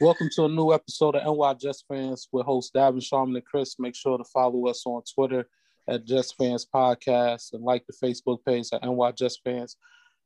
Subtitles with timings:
[0.00, 3.80] Welcome to a new episode of NY Just Fans with host Davin Sharman and Chris.
[3.80, 5.48] Make sure to follow us on Twitter
[5.88, 9.76] at Just Fans Podcast and like the Facebook page at NY Just Fans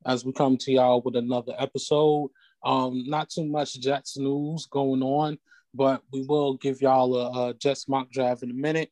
[0.04, 2.28] as we come to y'all with another episode.
[2.62, 5.38] Um, not too much Jets news going on,
[5.72, 8.90] but we will give y'all a, a Jets mock draft in a minute.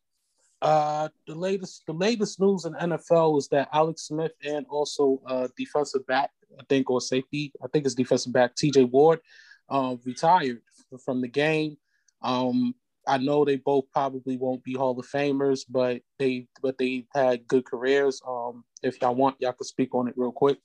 [0.62, 5.48] Uh, the latest the latest news in NFL is that Alex Smith and also uh,
[5.58, 9.20] defensive back, I think, or safety, I think it's defensive back TJ Ward,
[9.68, 10.62] uh, retired
[10.98, 11.76] from the game.
[12.22, 12.74] Um,
[13.06, 17.46] I know they both probably won't be Hall of Famers, but they but they had
[17.46, 18.20] good careers.
[18.26, 20.58] Um, if y'all want, y'all can speak on it real quick.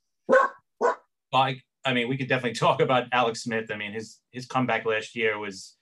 [1.31, 3.71] Like, I mean, we could definitely talk about Alex Smith.
[3.71, 5.77] I mean, his his comeback last year was,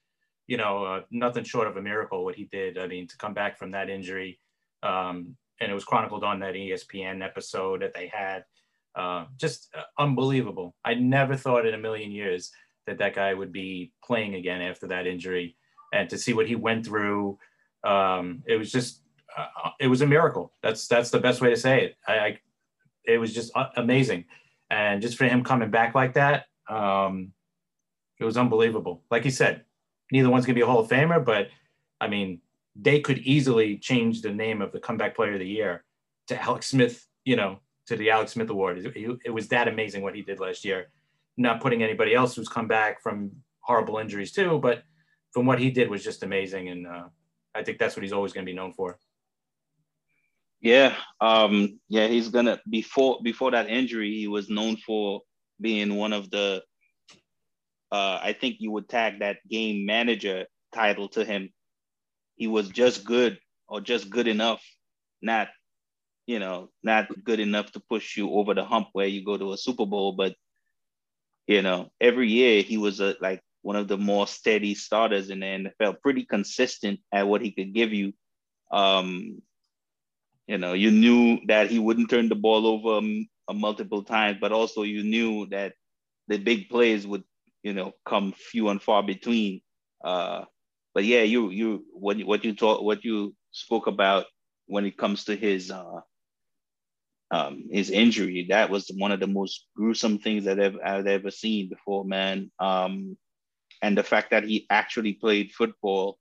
[0.48, 2.24] you know, uh, nothing short of a miracle.
[2.24, 2.78] What he did.
[2.78, 4.40] I mean, to come back from that injury,
[4.84, 8.44] um, and it was chronicled on that ESPN episode that they had.
[8.96, 10.76] Uh, just uh, unbelievable.
[10.86, 12.52] I never thought in a million years
[12.86, 15.56] that that guy would be playing again after that injury,
[15.94, 17.38] and to see what he went through,
[17.84, 19.02] um, it was just
[19.38, 20.54] uh, it was a miracle.
[20.62, 21.96] That's that's the best way to say it.
[22.08, 22.40] I, I
[23.06, 24.26] it was just amazing,
[24.70, 27.34] and just for him coming back like that, um,
[28.20, 29.04] it was unbelievable.
[29.12, 29.64] Like he said,
[30.12, 31.48] neither one's gonna be a Hall of Famer, but
[32.00, 32.42] I mean,
[32.76, 35.84] they could easily change the name of the comeback player of the year
[36.28, 37.08] to Alex Smith.
[37.26, 38.86] You know, to the Alex Smith Award.
[38.86, 40.88] It, it was that amazing what he did last year
[41.38, 43.32] not putting anybody else who's come back from
[43.62, 44.84] horrible injuries too, but
[45.32, 47.06] from what he did was just amazing, and uh,
[47.56, 49.00] I think that's what he's always going to be known for.
[50.62, 55.22] Yeah, um, yeah, he's gonna before before that injury, he was known for
[55.60, 56.64] being one of the.
[57.92, 61.50] Uh, I think you would tag that game manager title to him.
[62.36, 63.38] He was just good
[63.68, 64.64] or just good enough,
[65.22, 65.50] not,
[66.26, 69.54] you know, not good enough to push you over the hump where you go to
[69.54, 70.34] a Super Bowl, but
[71.48, 75.40] you know, every year he was a like one of the more steady starters in
[75.40, 75.46] the
[75.82, 78.14] NFL, pretty consistent at what he could give you.
[78.72, 79.42] Um,
[80.48, 84.38] you know, you knew that he wouldn't turn the ball over um, uh, multiple times,
[84.42, 85.74] but also you knew that
[86.28, 87.24] the big plays would,
[87.64, 89.62] you know, come few and far between.
[90.04, 90.44] Uh,
[90.94, 94.26] but yeah, you you what what you talk what you spoke about
[94.68, 96.02] when it comes to his uh,
[97.34, 98.46] um, his injury.
[98.50, 102.52] That was one of the most gruesome things that I've, I've ever seen before, man.
[102.60, 103.18] Um,
[103.82, 106.20] and the fact that he actually played football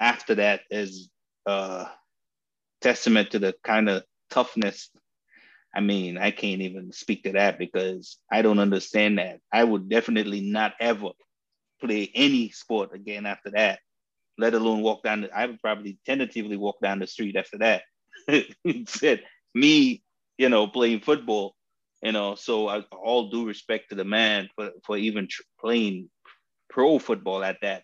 [0.00, 1.10] after that is
[1.44, 1.84] uh,
[2.80, 4.88] testament to the kind of toughness.
[5.74, 9.40] I mean, I can't even speak to that because I don't understand that.
[9.52, 11.10] I would definitely not ever
[11.78, 13.80] play any sport again after that,
[14.38, 15.20] let alone walk down.
[15.20, 17.82] The, I would probably tentatively walk down the street after that.
[18.86, 19.22] said
[19.54, 20.02] me
[20.38, 21.54] you know, playing football,
[22.02, 22.34] you know.
[22.34, 26.10] So I, all due respect to the man for, for even tr- playing
[26.68, 27.82] pro football at that.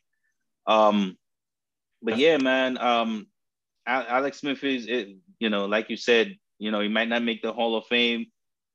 [0.66, 1.16] Um,
[2.02, 3.26] but yeah, man, um,
[3.86, 7.42] Alex Smith is, it, you know, like you said, you know, he might not make
[7.42, 8.26] the Hall of Fame,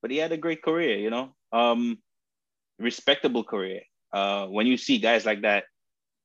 [0.01, 1.97] but he had a great career, you know, um,
[2.79, 3.81] respectable career.
[4.11, 5.65] Uh, when you see guys like that,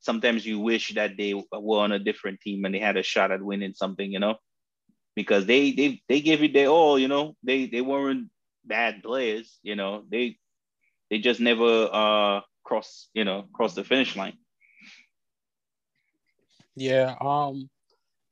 [0.00, 3.30] sometimes you wish that they were on a different team and they had a shot
[3.30, 4.36] at winning something, you know
[5.14, 6.98] because they they they give it their all.
[6.98, 8.28] You know, they they weren't
[8.64, 9.58] bad players.
[9.62, 10.38] You know, they
[11.10, 14.38] they just never uh cross you know cross the finish line.
[16.74, 17.68] Yeah, um,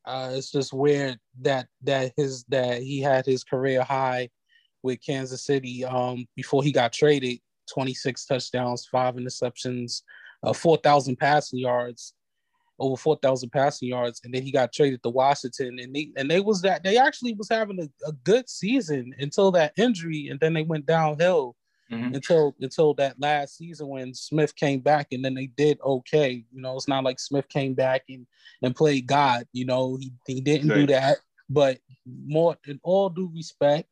[0.07, 4.31] uh, it's just weird that that his that he had his career high
[4.83, 7.39] with Kansas City um before he got traded.
[7.73, 10.03] Twenty six touchdowns, five interceptions,
[10.43, 12.15] uh, four thousand passing yards
[12.81, 16.41] over 4,000 passing yards, and then he got traded to Washington, and they and they
[16.41, 20.55] was that they actually was having a, a good season until that injury, and then
[20.55, 21.55] they went downhill
[21.93, 22.15] mm-hmm.
[22.15, 26.45] until until that last season when Smith came back, and then they did okay.
[26.51, 28.27] You know, it's not like Smith came back and
[28.63, 29.47] and played God.
[29.53, 33.89] You know, he he didn't do that, but more in all due respect,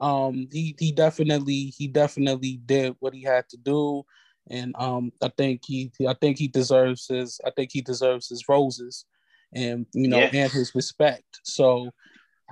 [0.00, 4.04] um, he he definitely he definitely did what he had to do
[4.50, 8.48] and um, I think he, I think he deserves his, I think he deserves his
[8.48, 9.06] roses,
[9.54, 10.30] and you know, yeah.
[10.32, 11.40] and his respect.
[11.44, 11.90] So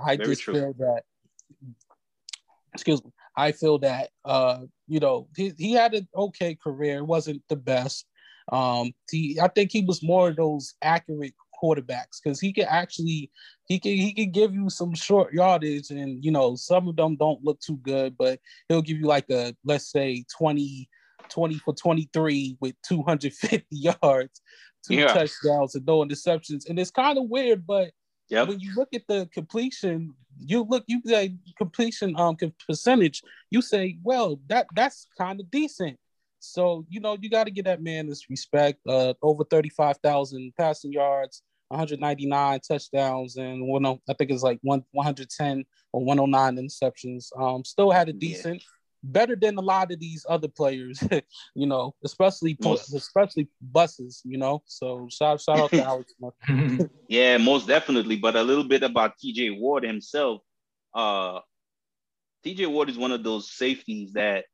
[0.03, 0.55] I Very just true.
[0.55, 1.03] feel that,
[2.73, 6.99] excuse me, I feel that, uh, you know, he he had an okay career.
[6.99, 8.07] It wasn't the best.
[8.51, 13.31] Um, he, I think he was more of those accurate quarterbacks because he could actually
[13.67, 17.17] he can he can give you some short yardage and you know some of them
[17.17, 20.89] don't look too good but he'll give you like a let's say 20
[21.31, 24.41] 20 for 23 with 250 yards,
[24.87, 25.13] two yeah.
[25.13, 26.69] touchdowns, and no interceptions.
[26.69, 27.93] And it's kind of weird, but
[28.29, 28.49] yep.
[28.49, 32.37] when you look at the completion, you look you say completion um
[32.67, 35.99] percentage, you say, well, that that's kind of decent.
[36.41, 38.79] So you know you got to give that man this respect.
[38.89, 44.59] Uh, over thirty five thousand passing yards, 199 touchdowns, and one I think it's like
[44.63, 47.27] one 110 or 109 interceptions.
[47.39, 48.63] Um, still had a decent.
[48.63, 48.78] Yeah.
[49.03, 51.03] Better than a lot of these other players,
[51.55, 52.93] you know, especially most.
[52.93, 54.63] especially buses, you know.
[54.67, 56.13] So shout shout out to Alex.
[57.09, 58.17] yeah, most definitely.
[58.17, 60.41] But a little bit about TJ Ward himself.
[60.95, 61.41] Uh,
[62.45, 64.47] TJ Ward is one of those safeties that,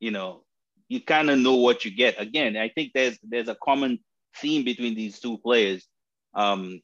[0.00, 0.44] you know,
[0.88, 2.20] you kind of know what you get.
[2.20, 3.98] Again, I think there's there's a common
[4.36, 5.86] theme between these two players.
[6.34, 6.80] Um,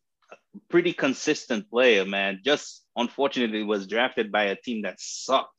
[0.68, 2.40] pretty consistent player, man.
[2.44, 5.53] Just unfortunately was drafted by a team that sucked.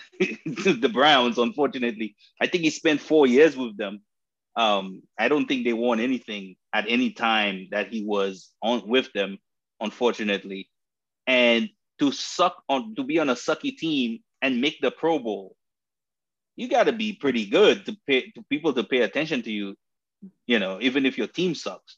[0.18, 2.16] the Browns, unfortunately.
[2.40, 4.00] I think he spent four years with them.
[4.56, 9.12] Um, I don't think they won anything at any time that he was on with
[9.12, 9.38] them,
[9.80, 10.68] unfortunately.
[11.26, 15.56] And to suck on to be on a sucky team and make the Pro Bowl,
[16.56, 19.74] you got to be pretty good to pay to people to pay attention to you.
[20.46, 21.96] You know, even if your team sucks.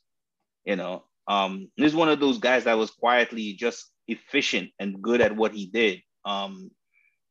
[0.65, 5.21] You know, um, he's one of those guys that was quietly just efficient and good
[5.21, 6.01] at what he did.
[6.25, 6.71] Um,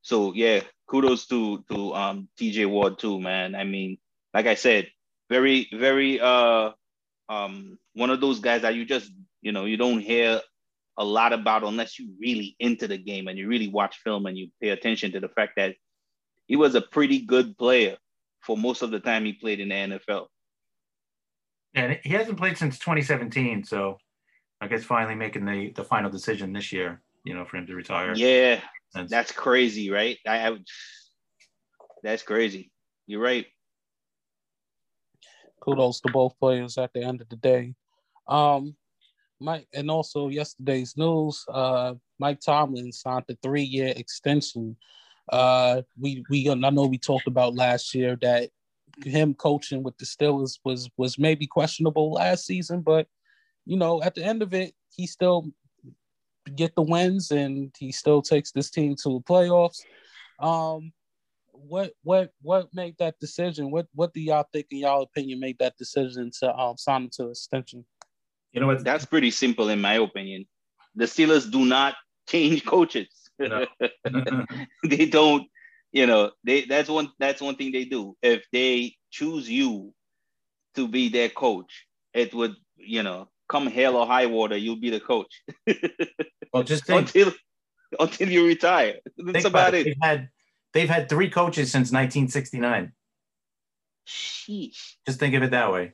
[0.04, 3.56] so yeah, kudos to to um, TJ Ward too, man.
[3.56, 3.98] I mean,
[4.34, 4.90] like I said,
[5.30, 6.72] very very uh
[7.30, 9.10] um one of those guys that you just
[9.42, 10.42] you know you don't hear
[10.98, 14.38] a lot about unless you really into the game and you really watch film and
[14.38, 15.76] you pay attention to the fact that
[16.46, 17.98] he was a pretty good player
[18.42, 20.28] for most of the time he played in the NFL.
[21.74, 23.98] And he hasn't played since 2017, so
[24.62, 27.74] I guess finally making the the final decision this year, you know, for him to
[27.74, 28.14] retire.
[28.14, 28.60] Yeah,
[29.08, 30.18] that's crazy, right?
[30.28, 30.58] I, I
[32.04, 32.72] that's crazy.
[33.08, 33.46] You're right.
[35.62, 37.74] Kudos to both players at the end of the day.
[38.28, 38.76] Um,
[39.40, 44.78] Mike, and also yesterday's news, uh, Mike Tomlin signed a three-year extension.
[45.30, 48.50] Uh, we we I know we talked about last year that
[49.04, 53.08] him coaching with the Steelers was was maybe questionable last season, but
[53.66, 55.50] you know, at the end of it, he still
[56.56, 59.82] get the wins and he still takes this team to the playoffs.
[60.40, 60.92] Um,
[61.52, 63.72] what what what made that decision?
[63.72, 67.10] What what do y'all think in y'all opinion made that decision to um sign him
[67.14, 67.86] to extension?
[68.52, 68.84] You know what?
[68.84, 70.46] That's pretty simple in my opinion.
[70.96, 71.96] The Steelers do not
[72.28, 73.30] change coaches.
[73.40, 73.66] No.
[74.84, 75.48] they don't,
[75.92, 78.16] you know, they that's one that's one thing they do.
[78.22, 79.94] If they choose you
[80.76, 84.90] to be their coach, it would, you know, come hell or high water, you'll be
[84.90, 85.44] the coach.
[86.54, 87.34] well, just think, until
[88.00, 88.96] until you retire.
[89.18, 89.86] That's about, about it.
[89.86, 90.30] They've had
[90.74, 92.92] they've had three coaches since 1969.
[94.08, 94.96] Sheesh.
[95.06, 95.94] Just think of it that way.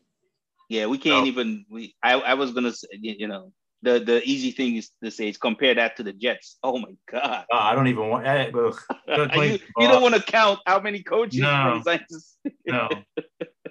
[0.70, 1.66] Yeah, we can't even.
[1.70, 3.52] We I, I was gonna say, you know,
[3.82, 6.58] the the easy thing is to say is compare that to the Jets.
[6.64, 7.46] Oh my God!
[7.52, 8.28] Oh, I don't even want.
[8.28, 11.40] Eh, you, you, don't want to count how many coaches.
[11.40, 11.82] No,
[12.68, 12.90] no.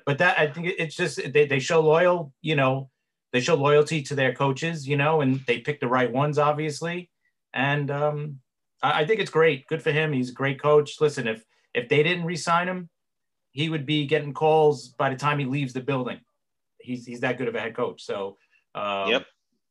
[0.06, 2.32] But that I think it's just they, they show loyal.
[2.42, 2.90] You know,
[3.32, 7.10] they show loyalty to their coaches, you know, and they pick the right ones, obviously.
[7.52, 8.40] And um,
[8.82, 9.66] I, I think it's great.
[9.66, 10.12] Good for him.
[10.12, 11.00] He's a great coach.
[11.00, 11.44] Listen, if
[11.75, 12.88] if they didn't resign him,
[13.52, 16.20] he would be getting calls by the time he leaves the building.
[16.80, 18.02] He's he's that good of a head coach.
[18.02, 18.38] So
[18.75, 19.26] um, yep.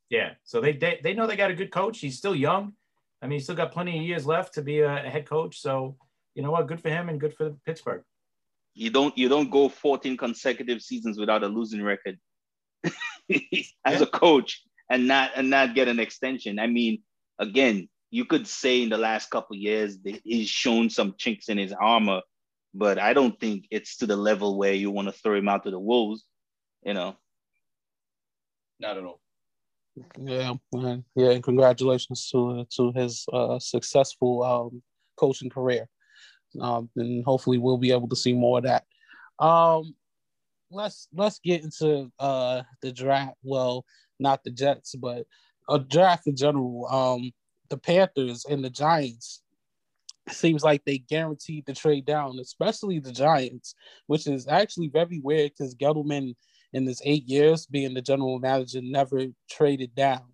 [0.10, 0.32] Yeah.
[0.44, 2.00] So they, they they know they got a good coach.
[2.00, 2.74] He's still young.
[3.22, 5.60] I mean, he's still got plenty of years left to be a, a head coach.
[5.60, 5.98] So
[6.36, 6.68] you know what?
[6.68, 8.04] Good for him and good for Pittsburgh.
[8.74, 12.20] You don't you don't go 14 consecutive seasons without a losing record.
[13.86, 16.60] as a coach and not and not get an extension.
[16.60, 17.04] I mean,
[17.40, 21.58] again, you could say in the last couple years that he's shown some chinks in
[21.58, 22.22] his armor,
[22.74, 25.64] but I don't think it's to the level where you want to throw him out
[25.64, 26.24] to the wolves.
[26.84, 27.16] You know,
[28.80, 29.20] not at all.
[30.18, 31.04] Yeah, man.
[31.16, 34.84] yeah, and congratulations to to his uh, successful um,
[35.18, 35.88] coaching career,
[36.62, 38.86] um, and hopefully we'll be able to see more of that.
[39.40, 39.96] Um,
[40.72, 43.38] let's let's get into uh the draft.
[43.44, 43.86] Well,
[44.20, 45.26] not the Jets, but
[45.70, 46.88] a draft in general.
[46.90, 47.32] Um,
[47.70, 49.42] the Panthers and the Giants
[50.30, 53.76] seems like they guaranteed the trade down, especially the Giants,
[54.08, 56.36] which is actually very weird because Gettleman
[56.74, 60.26] in his eight years being the general manager never traded down.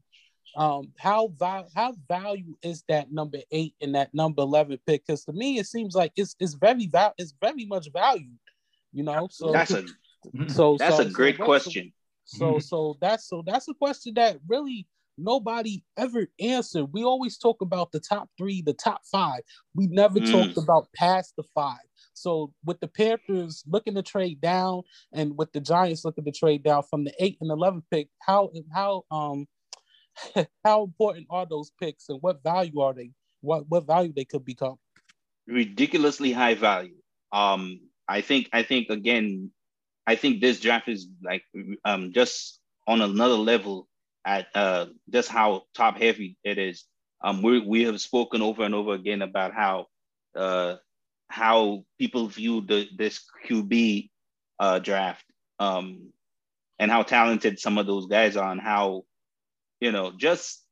[0.56, 5.06] Um, how val- how value is that number eight and that number eleven pick?
[5.06, 8.38] Because to me, it seems like it's it's very val- it's very much valued.
[8.92, 9.84] You know, so that's a
[10.28, 10.50] Mm-hmm.
[10.50, 11.94] So that's so, a great so question.
[12.26, 12.60] So mm-hmm.
[12.60, 14.88] so that's so that's a question that really
[15.18, 16.88] nobody ever answered.
[16.92, 19.42] We always talk about the top three, the top five.
[19.76, 20.32] We never mm.
[20.32, 21.82] talked about past the five.
[22.14, 26.64] So with the Panthers looking to trade down, and with the Giants looking to trade
[26.64, 29.48] down from the eight and eleven pick, how how um
[30.66, 33.12] how important are those picks, and what value are they?
[33.42, 34.76] What what value they could become?
[35.48, 36.96] Ridiculously high value.
[37.32, 39.52] Um, I think I think again,
[40.06, 41.44] I think this draft is like
[41.86, 43.88] um just on another level
[44.26, 46.86] at uh just how top heavy it is.
[47.24, 49.88] Um, we we have spoken over and over again about how
[50.36, 50.76] uh
[51.30, 54.10] how people view the this QB
[54.60, 55.26] uh draft
[55.60, 56.12] um
[56.80, 59.06] and how talented some of those guys are and how
[59.80, 60.64] you know just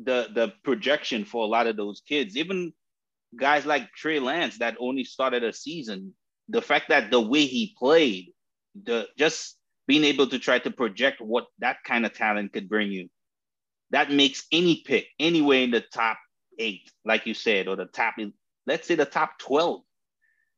[0.00, 2.72] the the projection for a lot of those kids even
[3.36, 6.14] guys like Trey Lance that only started a season
[6.48, 8.32] the fact that the way he played
[8.84, 12.90] the just being able to try to project what that kind of talent could bring
[12.90, 13.08] you
[13.90, 16.18] that makes any pick anywhere in the top
[16.58, 18.14] eight like you said or the top
[18.66, 19.82] let's say the top 12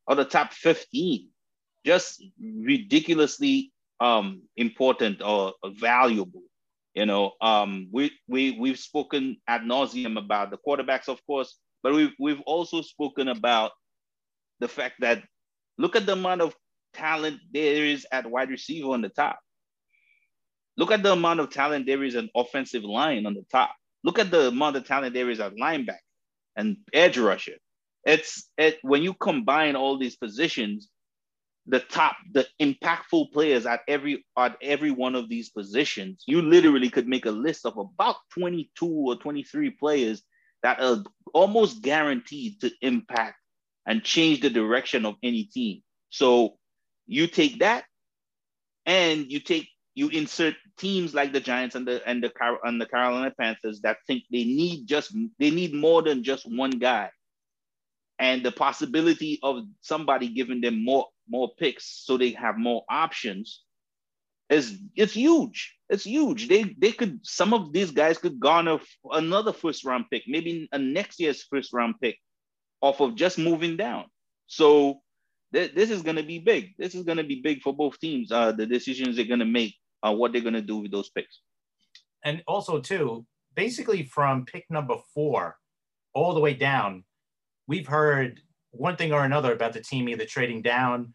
[0.07, 1.29] or the top 15
[1.85, 6.43] just ridiculously um, important or valuable.
[6.93, 11.93] You know, um, we we we've spoken ad nauseum about the quarterbacks, of course, but
[11.93, 13.71] we've we've also spoken about
[14.59, 15.23] the fact that
[15.77, 16.55] look at the amount of
[16.93, 19.39] talent there is at wide receiver on the top.
[20.77, 23.75] Look at the amount of talent there is an offensive line on the top.
[24.03, 25.97] Look at the amount of talent there is at linebacker
[26.55, 27.57] and edge rusher.
[28.05, 30.89] It's it when you combine all these positions,
[31.65, 36.89] the top, the impactful players at every at every one of these positions, you literally
[36.89, 40.23] could make a list of about 22 or 23 players
[40.63, 41.03] that are
[41.33, 43.37] almost guaranteed to impact
[43.87, 45.81] and change the direction of any team.
[46.09, 46.57] So
[47.07, 47.85] you take that
[48.85, 52.31] and you take you insert teams like the Giants and the and the
[52.63, 56.71] and the Carolina Panthers that think they need just they need more than just one
[56.71, 57.09] guy
[58.19, 63.63] and the possibility of somebody giving them more more picks so they have more options
[64.49, 65.75] is it's huge.
[65.89, 66.47] It's huge.
[66.47, 68.79] They they could some of these guys could garner
[69.11, 72.17] another first round pick, maybe a next year's first round pick
[72.81, 74.05] off of just moving down.
[74.47, 74.99] So
[75.53, 76.73] th- this is going to be big.
[76.77, 78.31] This is going to be big for both teams.
[78.31, 81.09] Uh, the decisions they're going to make, uh, what they're going to do with those
[81.09, 81.41] picks.
[82.23, 85.57] And also too, basically from pick number four
[86.13, 87.03] all the way down,
[87.67, 88.41] we've heard
[88.71, 91.13] one thing or another about the team either trading down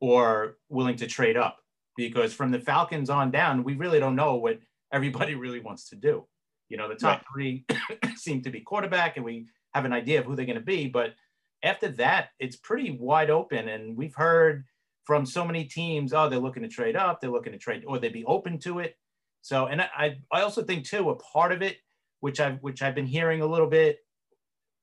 [0.00, 1.58] or willing to trade up.
[1.96, 4.60] Because from the Falcons on down, we really don't know what
[4.92, 6.26] everybody really wants to do.
[6.68, 7.64] You know, the top right.
[7.64, 7.64] three
[8.16, 10.88] seem to be quarterback, and we have an idea of who they're going to be.
[10.88, 11.14] But
[11.62, 13.68] after that, it's pretty wide open.
[13.68, 14.64] And we've heard
[15.04, 17.98] from so many teams, oh, they're looking to trade up, they're looking to trade, or
[17.98, 18.96] they'd be open to it.
[19.40, 21.78] So, and I, I also think too, a part of it,
[22.20, 24.00] which I've, which I've been hearing a little bit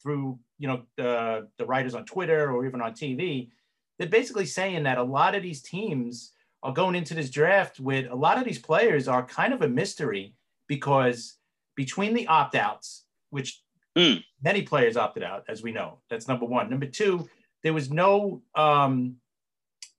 [0.01, 3.49] through you know the the writers on Twitter or even on TV,
[3.97, 6.31] they're basically saying that a lot of these teams
[6.63, 9.67] are going into this draft with a lot of these players are kind of a
[9.67, 10.33] mystery
[10.67, 11.37] because
[11.75, 13.61] between the opt outs, which
[13.97, 14.23] mm.
[14.41, 16.69] many players opted out, as we know, that's number one.
[16.69, 17.27] Number two,
[17.63, 19.15] there was no um,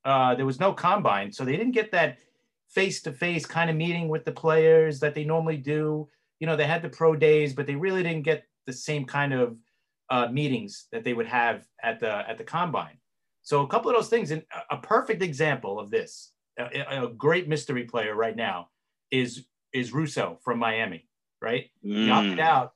[0.05, 2.19] uh, there was no combine, so they didn't get that
[2.71, 6.09] face to face kind of meeting with the players that they normally do.
[6.39, 9.33] You know, they had the pro days, but they really didn't get the same kind
[9.33, 9.57] of
[10.11, 12.99] uh, meetings that they would have at the at the combine.
[13.43, 17.49] So a couple of those things, and a perfect example of this, a, a great
[17.49, 18.69] mystery player right now
[19.11, 21.09] is is Rousseau from Miami,
[21.43, 21.71] right?
[21.85, 22.05] Mm.
[22.05, 22.73] He opted out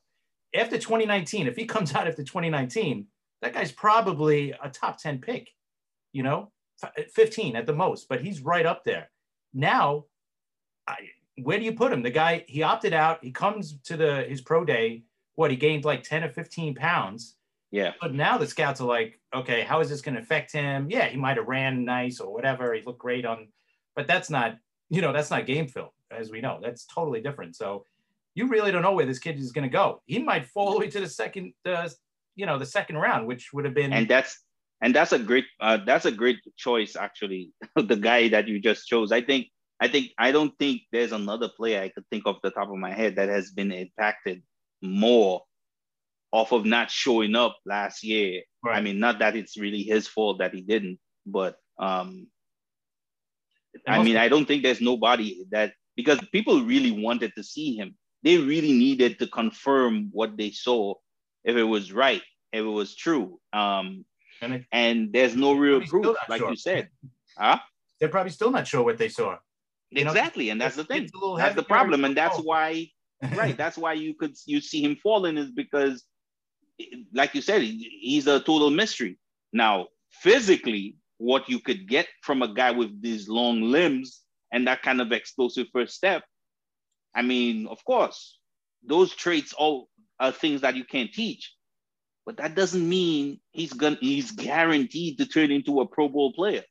[0.54, 1.47] after 2019.
[1.47, 3.07] If he comes out after 2019,
[3.42, 5.50] that guy's probably a top 10 pick,
[6.12, 6.50] you know,
[7.14, 9.11] 15 at the most, but he's right up there.
[9.52, 10.04] Now,
[10.87, 10.97] I,
[11.42, 12.02] where do you put him?
[12.02, 13.23] The guy he opted out.
[13.23, 15.04] He comes to the his pro day
[15.35, 17.37] what he gained like 10 or 15 pounds.
[17.71, 17.92] Yeah.
[18.00, 20.88] But now the scouts are like, okay, how is this going to affect him?
[20.90, 22.75] Yeah, he might have ran nice or whatever.
[22.75, 23.49] He looked great on,
[23.95, 24.57] but that's not,
[24.88, 26.59] you know, that's not game film, as we know.
[26.61, 27.54] That's totally different.
[27.54, 27.87] So
[28.35, 30.03] you really don't know where this kid is going to go.
[30.07, 31.89] He might fall all the way to the second, uh,
[32.37, 33.93] you know, the second round, which would have been.
[33.93, 34.39] And that's
[34.81, 37.53] and that's a great uh, that's a great choice actually.
[37.77, 39.49] the guy that you just chose, I think.
[39.83, 42.77] I think I don't think there's another player I could think of the top of
[42.77, 44.43] my head that has been impacted
[44.83, 45.41] more
[46.33, 48.43] off of not showing up last year.
[48.63, 48.77] Right.
[48.77, 52.27] I mean, not that it's really his fault that he didn't, but um,
[53.87, 57.95] I mean, I don't think there's nobody that because people really wanted to see him.
[58.23, 60.95] They really needed to confirm what they saw,
[61.45, 62.23] if it was right,
[62.53, 63.41] if it was true.
[63.53, 64.05] Um,
[64.43, 66.50] and, it, and there's no real proof, like sure.
[66.50, 66.89] you said.
[67.39, 67.59] Huh?
[67.99, 69.37] They're probably still not sure what they saw.
[69.91, 71.09] You exactly, know, and that's the thing.
[71.37, 72.91] That's the problem, and that's why
[73.35, 73.57] right.
[73.57, 76.05] That's why you could you see him falling is because,
[77.12, 79.19] like you said, he's a total mystery.
[79.53, 79.89] Now,
[80.23, 84.23] physically, what you could get from a guy with these long limbs
[84.53, 86.23] and that kind of explosive first step,
[87.14, 88.38] I mean, of course,
[88.87, 89.88] those traits all
[90.19, 91.55] are things that you can't teach.
[92.26, 96.62] but that doesn't mean he's gonna he's guaranteed to turn into a Pro Bowl player.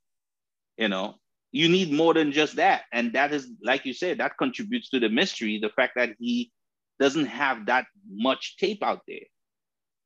[0.78, 1.16] You know,
[1.52, 5.00] you need more than just that, and that is like you said, that contributes to
[5.00, 5.60] the mystery.
[5.62, 6.52] The fact that he
[7.00, 9.28] doesn't have that much tape out there.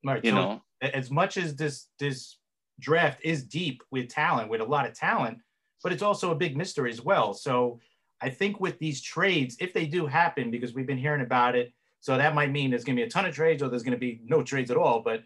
[0.04, 0.24] Right.
[0.24, 2.38] You so know, as much as this this
[2.80, 5.38] draft is deep with talent, with a lot of talent,
[5.82, 7.34] but it's also a big mystery as well.
[7.34, 7.78] So
[8.24, 11.74] I think with these trades, if they do happen, because we've been hearing about it,
[12.00, 13.92] so that might mean there's going to be a ton of trades or there's going
[13.92, 15.00] to be no trades at all.
[15.00, 15.24] But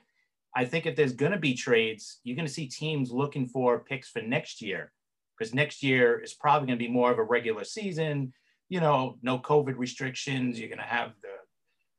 [0.56, 3.84] I think if there's going to be trades, you're going to see teams looking for
[3.84, 4.90] picks for next year
[5.38, 8.32] because next year is probably going to be more of a regular season.
[8.68, 10.58] You know, no COVID restrictions.
[10.58, 11.36] You're going to have the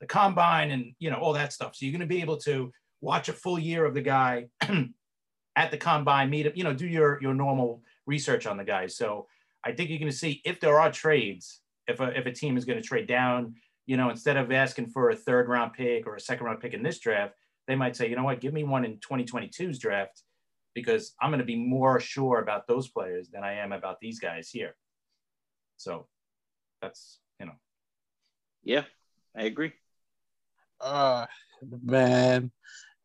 [0.02, 1.76] the combine and you know all that stuff.
[1.76, 4.48] So you're going to be able to watch a full year of the guy
[5.56, 8.98] at the combine, meet up, you know, do your your normal research on the guys.
[8.98, 9.28] So
[9.66, 12.58] I think you're going to see if there are trades, if a if a team
[12.58, 16.08] is going to trade down, you know, instead of asking for a third round pick
[16.08, 17.34] or a second round pick in this draft,
[17.68, 20.24] they might say, you know what, give me one in 2022's draft
[20.74, 24.20] because I'm going to be more sure about those players than I am about these
[24.20, 24.76] guys here.
[25.78, 26.08] So
[26.82, 27.54] that's, you know.
[28.64, 28.84] Yeah,
[29.36, 29.74] I agree.
[30.82, 31.26] Uh
[31.82, 32.52] man,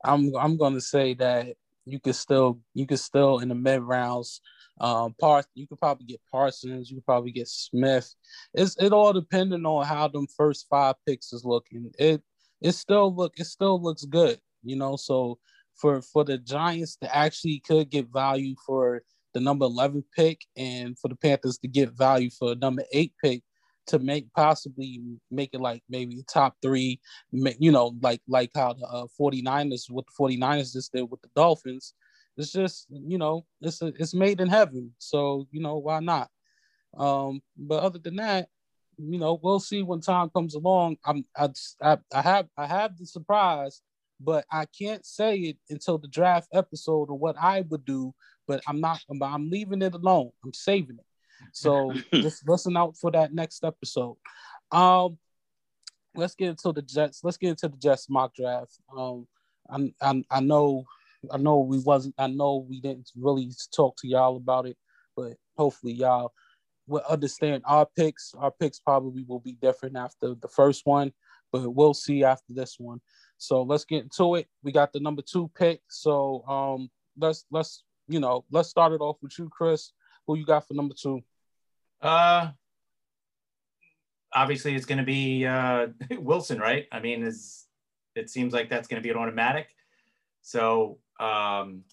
[0.04, 4.40] I'm I'm gonna say that you could still you could still in the mid rounds
[4.80, 8.12] um part you could probably get Parsons, you could probably get Smith.
[8.52, 11.90] It's it all depending on how them first five picks is looking.
[11.98, 12.22] It
[12.60, 14.96] it still look it still looks good, you know.
[14.96, 15.38] So
[15.76, 19.02] for for the Giants to actually could get value for
[19.34, 23.42] the number 11 pick and for the Panthers to get value for number eight pick,
[23.88, 25.00] to make possibly
[25.30, 27.00] make it like maybe top three,
[27.32, 31.28] you know, like like how the uh, 49ers, what the 49ers just did with the
[31.36, 31.94] Dolphins.
[32.36, 34.92] It's just, you know, it's a, it's made in heaven.
[34.98, 36.30] So, you know, why not?
[36.96, 38.48] Um, but other than that,
[38.98, 40.96] you know, we'll see when time comes along.
[41.04, 41.48] I'm I,
[41.82, 43.82] I, I have I have the surprise,
[44.20, 48.14] but I can't say it until the draft episode or what I would do.
[48.46, 49.00] But I'm not.
[49.10, 50.30] I'm leaving it alone.
[50.44, 51.06] I'm saving it.
[51.52, 54.16] So just listen out for that next episode.
[54.70, 55.18] Um,
[56.14, 57.20] let's get into the Jets.
[57.22, 58.78] Let's get into the Jets mock draft.
[58.96, 59.26] Um,
[59.68, 60.84] I, I, I know,
[61.30, 62.14] I know we wasn't.
[62.18, 64.76] I know we didn't really talk to y'all about it,
[65.16, 66.32] but hopefully y'all
[66.86, 68.34] will understand our picks.
[68.36, 71.12] Our picks probably will be different after the first one,
[71.52, 73.00] but we'll see after this one.
[73.38, 74.48] So let's get into it.
[74.62, 75.80] We got the number two pick.
[75.88, 79.92] So um, let's let's you know let's start it off with you, Chris.
[80.26, 81.20] Who you got for number two?
[82.00, 82.50] Uh,
[84.32, 86.86] obviously, it's going to be uh, Wilson, right?
[86.92, 87.66] I mean, is
[88.14, 89.68] it seems like that's going to be an automatic.
[90.42, 91.84] So um,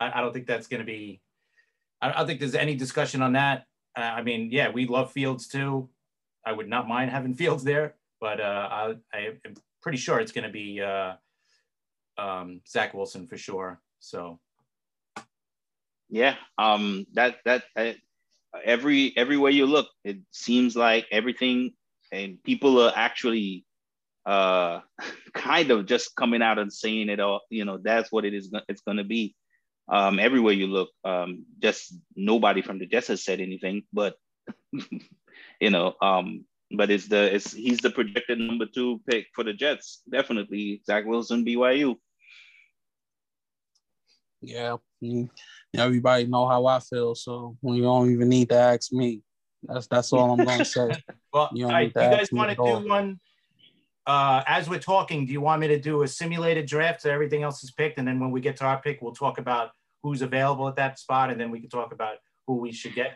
[0.00, 1.20] I, I don't think that's going to be.
[2.00, 3.66] I, don't think there's any discussion on that.
[3.96, 5.88] Uh, I mean, yeah, we love Fields too.
[6.44, 10.32] I would not mind having Fields there, but uh, I, I am pretty sure it's
[10.32, 11.14] going to be uh,
[12.18, 13.80] um, Zach Wilson for sure.
[14.00, 14.38] So
[16.10, 17.64] yeah, um, that that
[18.64, 21.72] every every way you look, it seems like everything
[22.12, 23.64] and people are actually
[24.26, 24.80] uh
[25.34, 28.52] kind of just coming out and saying it all you know that's what it is
[28.68, 29.34] it's going to be
[29.88, 34.16] um everywhere you look um just nobody from the jets has said anything but
[35.60, 39.52] you know um but it's the it's he's the projected number two pick for the
[39.52, 41.96] jets definitely zach wilson byu
[44.40, 44.76] yeah
[45.76, 49.22] everybody know how I feel, so you don't even need to ask me.
[49.62, 50.90] That's that's all I'm gonna say.
[51.32, 53.20] well, you, right, you guys want to do one?
[54.06, 57.42] Uh, as we're talking, do you want me to do a simulated draft so everything
[57.42, 59.70] else is picked, and then when we get to our pick, we'll talk about
[60.02, 63.12] who's available at that spot, and then we can talk about who we should get.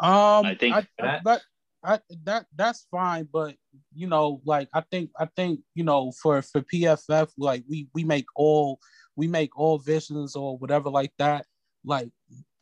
[0.00, 1.22] Um, I think I, that.
[1.22, 1.42] But
[1.84, 3.54] I, that that's fine, but
[3.94, 8.02] you know, like I think I think you know for for PFF, like we we
[8.02, 8.80] make all
[9.16, 11.46] we make all visions or whatever like that
[11.84, 12.08] like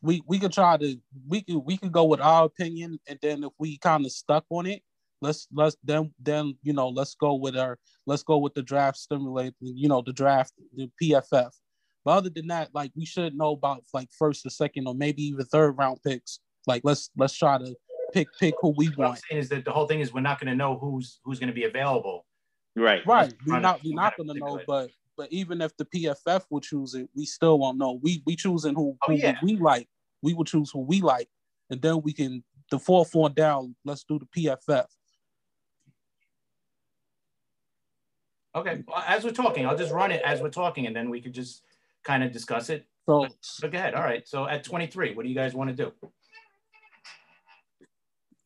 [0.01, 3.43] we we could try to we could we could go with our opinion and then
[3.43, 4.81] if we kind of stuck on it
[5.21, 8.97] let's let's then then you know let's go with our let's go with the draft
[8.97, 11.51] stimulate you know the draft the pff
[12.03, 15.21] but other than that like we should know about like first or second or maybe
[15.23, 17.75] even third round picks like let's let's try to
[18.13, 20.21] pick pick who we what want I'm saying is that the whole thing is we're
[20.21, 22.25] not going to know who's who's going to be available
[22.75, 26.45] right right we're not we're not going to know but but even if the PFF
[26.49, 27.99] will choose it, we still won't know.
[28.01, 29.37] We we choosing who, oh, who yeah.
[29.43, 29.87] we like.
[30.23, 31.27] We will choose who we like,
[31.69, 33.75] and then we can the fourth one down.
[33.85, 34.85] Let's do the PFF.
[38.55, 38.83] Okay.
[38.87, 41.33] Well, as we're talking, I'll just run it as we're talking, and then we could
[41.33, 41.63] just
[42.03, 42.85] kind of discuss it.
[43.07, 43.93] So, so go ahead.
[43.93, 44.27] All right.
[44.27, 45.91] So at 23, what do you guys want to do?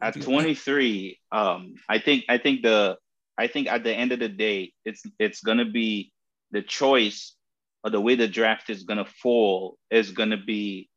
[0.02, 2.98] At 23, um, I think I think the
[3.38, 6.12] I think at the end of the day, it's it's gonna be
[6.52, 7.36] the choice
[7.84, 10.90] or the way the draft is gonna fall is gonna be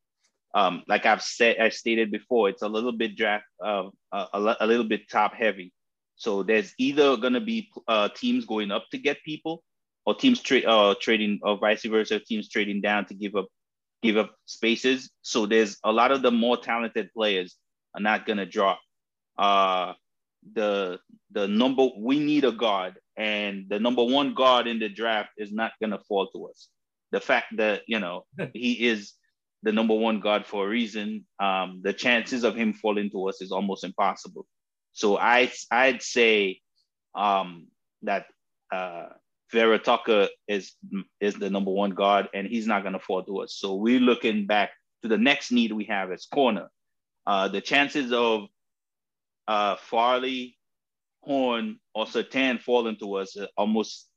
[0.54, 4.66] um, like I've said, I stated before, it's a little bit draft, uh, a, a,
[4.66, 5.72] little bit top heavy.
[6.18, 9.62] So there's either going to be uh, teams going up to get people,
[10.04, 13.46] or teams tra- uh, trading, or vice versa, teams trading down to give up,
[14.02, 15.10] give up spaces.
[15.22, 17.56] So there's a lot of the more talented players
[17.94, 18.80] are not going to drop.
[19.38, 19.94] Uh,
[20.54, 20.98] the
[21.30, 25.52] the number we need a guard, and the number one guard in the draft is
[25.52, 26.68] not going to fall to us.
[27.12, 29.12] The fact that you know he is
[29.62, 31.26] the number one guard for a reason.
[31.38, 34.46] Um, the chances of him falling to us is almost impossible.
[34.98, 36.60] So I I'd say
[37.14, 37.68] um,
[38.02, 38.26] that
[38.72, 39.06] uh,
[39.52, 40.74] Vera Tucker is
[41.20, 43.54] is the number one guard, and he's not going to fall to us.
[43.54, 44.70] So we're looking back
[45.02, 46.68] to the next need we have as corner.
[47.26, 48.48] Uh, the chances of
[49.46, 50.56] uh, Farley,
[51.22, 54.08] Horn, or Surtain falling to us are almost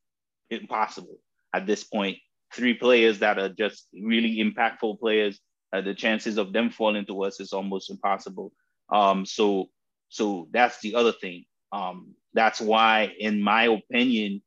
[0.49, 1.19] impossible
[1.53, 2.15] at this point.
[2.15, 2.17] point
[2.53, 5.39] three players that are just really impactful players,
[5.73, 8.51] uh, the chances of them falling to us is almost impossible.
[8.91, 9.69] Um, so,
[10.11, 11.45] so that's the other thing.
[11.71, 14.41] Um, that's why, in my opinion,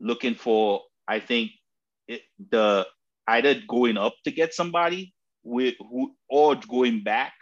[0.00, 1.52] looking for, I think
[2.08, 2.86] it, the
[3.28, 5.14] either going up to get somebody
[5.44, 7.32] with who or going back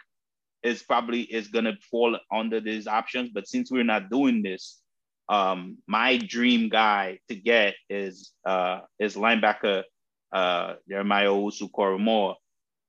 [0.61, 3.31] is probably is gonna fall under these options.
[3.33, 4.79] But since we're not doing this,
[5.27, 9.83] um, my dream guy to get is uh, is linebacker
[10.31, 12.35] uh, Jeremiah Owusu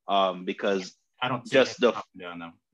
[0.09, 1.95] um, because I don't just the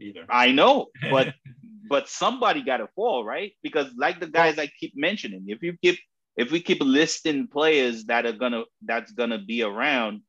[0.00, 0.24] either.
[0.28, 1.34] I know, but
[1.88, 3.52] but somebody got to fall, right?
[3.62, 5.98] Because like the guys I keep mentioning, if you keep
[6.36, 10.22] if we keep listing players that are gonna that's gonna be around,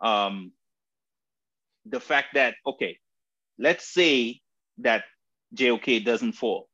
[0.00, 0.52] um,
[1.86, 2.98] the fact that okay,
[3.58, 4.40] let's say
[4.78, 5.04] that
[5.54, 6.68] JOK doesn't fall,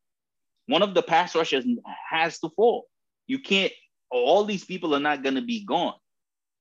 [0.66, 1.66] one of the pass rushers
[2.10, 2.86] has to fall.
[3.26, 3.72] You can't,
[4.10, 5.94] all these people are not going to be gone.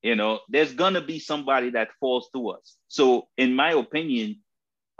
[0.01, 2.77] You know, there's going to be somebody that falls to us.
[2.89, 4.42] So, in my opinion,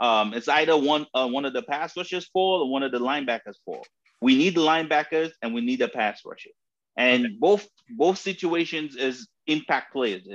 [0.00, 2.98] um, it's either one uh, one of the pass rushers fall or one of the
[2.98, 3.84] linebackers fall.
[4.20, 6.50] We need the linebackers and we need a pass rusher.
[6.96, 7.36] And okay.
[7.38, 10.26] both both situations is impact players.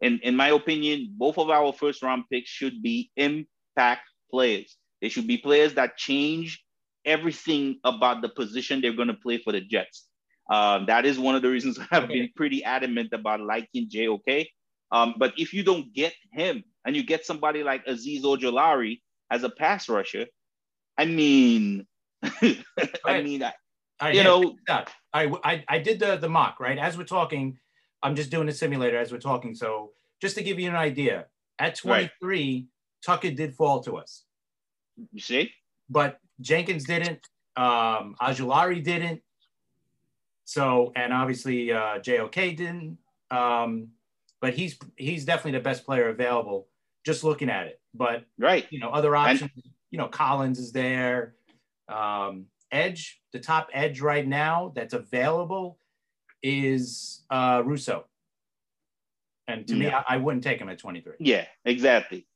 [0.00, 4.76] In in my opinion, both of our first round picks should be impact players.
[5.00, 6.62] They should be players that change
[7.04, 10.04] everything about the position they're going to play for the Jets.
[10.50, 12.14] Um, that is one of the reasons I've okay.
[12.14, 14.46] been pretty adamant about liking JOK.
[14.90, 19.42] Um, but if you don't get him and you get somebody like Azeez Ojulari as
[19.42, 20.26] a pass rusher,
[20.96, 21.86] I mean,
[22.22, 22.64] I
[23.04, 23.24] right.
[23.24, 23.52] mean, I,
[24.00, 26.78] right, you know, I, I, I did the, the mock, right?
[26.78, 27.58] As we're talking,
[28.02, 29.54] I'm just doing a simulator as we're talking.
[29.54, 31.26] So just to give you an idea,
[31.58, 32.64] at 23, right.
[33.04, 34.24] Tucker did fall to us.
[35.12, 35.50] You see?
[35.88, 37.26] But Jenkins didn't.
[37.56, 39.22] Um, Ojulari didn't.
[40.44, 42.98] So, and obviously uh, JOK didn't.
[43.30, 43.88] Um,
[44.40, 46.68] but he's he's definitely the best player available.
[47.04, 49.42] Just looking at it, but right, you know, other options.
[49.42, 51.34] And- you know, Collins is there.
[51.88, 55.78] Um, edge, the top edge right now that's available
[56.42, 58.04] is uh, Rousseau.
[59.46, 59.78] And to yeah.
[59.78, 61.14] me, I, I, wouldn't take him at 23.
[61.20, 62.26] Yeah, exactly.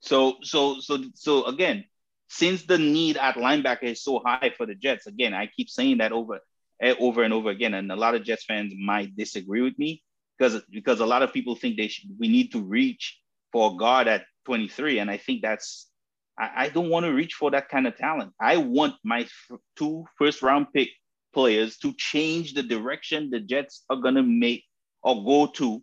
[0.00, 1.84] So, so, so, so again,
[2.28, 5.98] since the need at linebacker is so high for the Jets, again, I keep saying
[5.98, 6.40] that over
[6.80, 10.02] eh, over and over again, and a lot of Jets fans might disagree with me
[10.38, 13.20] because because a lot of people think they should we need to reach
[13.54, 15.88] for God at 23, and I think that's
[16.36, 18.32] I, I don't want to reach for that kind of talent.
[18.40, 20.88] I want my f- two first round pick
[21.32, 24.64] players to change the direction the Jets are gonna make
[25.04, 25.80] or go to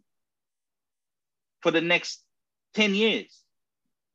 [1.62, 2.26] for the next
[2.74, 3.42] 10 years.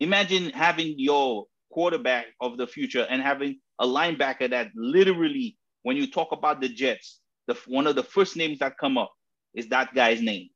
[0.01, 6.11] Imagine having your quarterback of the future and having a linebacker that literally, when you
[6.11, 9.13] talk about the Jets, the one of the first names that come up
[9.55, 10.51] is that guy's name.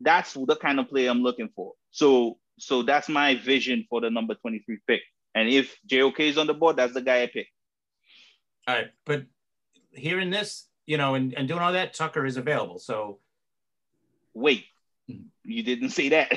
[0.00, 1.72] That's the kind of player I'm looking for.
[1.90, 5.00] So, so that's my vision for the number 23 pick.
[5.34, 7.48] And if JOK is on the board, that's the guy I pick.
[8.66, 9.24] All right, but
[9.92, 12.78] hearing this, you know, and, and doing all that, Tucker is available.
[12.78, 13.18] So
[14.34, 14.64] wait,
[15.08, 15.22] hmm.
[15.44, 16.32] you didn't say that.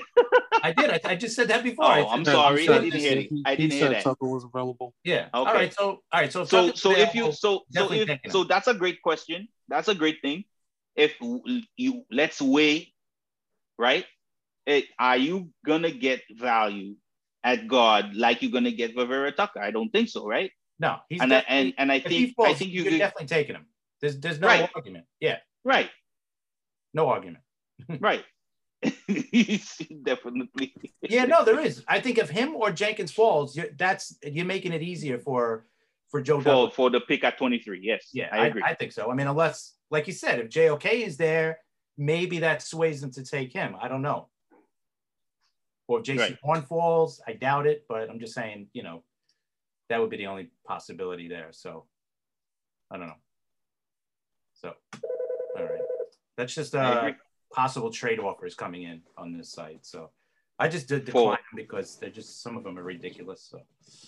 [0.64, 0.90] I did.
[0.90, 1.86] I, I, just said that before.
[1.86, 2.68] Oh, I'm sorry.
[2.70, 3.30] I didn't hear it.
[3.46, 4.04] I didn't hear that.
[4.04, 4.94] Tucker was available.
[5.04, 5.28] Yeah.
[5.34, 5.50] Okay.
[5.50, 5.74] All right.
[5.74, 6.32] So, all right.
[6.32, 9.48] So, so, so if you, so, so if, so that's a great question.
[9.70, 10.44] That's a great thing.
[10.96, 11.16] If
[11.78, 12.94] you let's weigh,
[13.82, 14.06] right?
[14.68, 16.96] It, are you gonna get value
[17.44, 19.60] at God like you're gonna get Vera Tucker?
[19.60, 20.52] I don't think so, right?
[20.80, 20.98] No.
[21.10, 23.66] He's and I, and and I think falls, I think you are definitely taking him.
[24.00, 24.70] There's there's no right.
[24.76, 25.06] argument.
[25.20, 25.38] Yeah.
[25.66, 25.90] Right.
[26.94, 27.44] No argument.
[28.00, 28.24] right.
[30.04, 30.74] Definitely.
[31.04, 31.84] yeah, no, there is.
[31.88, 35.68] I think if him or Jenkins falls, you're, that's you're making it easier for
[36.10, 37.80] for Joe for, for the pick at 23.
[37.84, 38.10] Yes.
[38.12, 38.64] Yeah, I, I agree.
[38.66, 39.12] I, think so.
[39.12, 41.60] I mean, unless, like you said, if JOK is there
[41.98, 43.76] maybe that sways them to take him.
[43.80, 44.28] I don't know.
[45.88, 46.38] Or Jason Right.
[46.42, 47.22] Horn falls.
[47.28, 49.04] I doubt it, but I'm just saying, you know,
[49.90, 51.50] that would be the only possibility there.
[51.52, 51.86] So
[52.90, 53.22] I don't know.
[54.54, 54.74] So
[55.58, 55.82] all right.
[56.38, 57.12] That's just uh
[57.54, 59.86] possible trade offers coming in on this site.
[59.86, 60.12] So
[60.62, 63.48] I just did decline them because they're just some of them are ridiculous.
[63.50, 63.62] So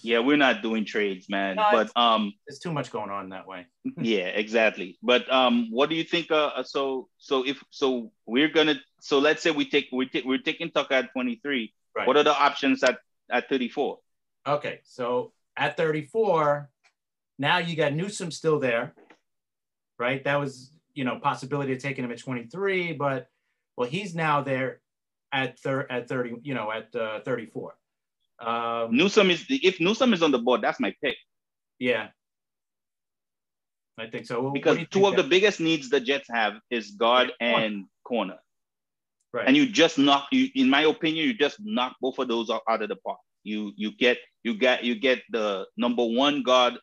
[0.03, 1.55] Yeah, we're not doing trades, man.
[1.55, 3.65] No, but um, there's too much going on that way.
[3.97, 4.99] yeah, exactly.
[5.01, 6.29] But um, what do you think?
[6.29, 10.25] Uh, uh, so so if so, we're gonna so let's say we take we take
[10.25, 11.73] we're taking Tucker at twenty three.
[11.95, 12.07] Right.
[12.07, 12.99] What are the options at
[13.31, 13.97] at thirty four?
[14.45, 16.69] Okay, so at 34,
[17.39, 18.93] now you got Newsome still there,
[19.97, 20.23] right?
[20.23, 23.27] That was, you know, possibility of taking him at 23, but
[23.77, 24.81] well, he's now there
[25.33, 27.73] at thir- at 30, you know, at uh, 34.
[28.39, 31.17] Um, Newsome is if Newsome is on the board, that's my pick
[31.79, 32.09] yeah,
[33.97, 34.35] I think so.
[34.35, 37.31] What- what because do two think of the biggest needs the Jets have is guard
[37.41, 38.37] Yeah, and corner.
[39.33, 39.47] right.
[39.47, 42.61] and you just knock you in my opinion you just knock both of those out
[42.69, 46.77] out of the park you you get you get you get the number one guard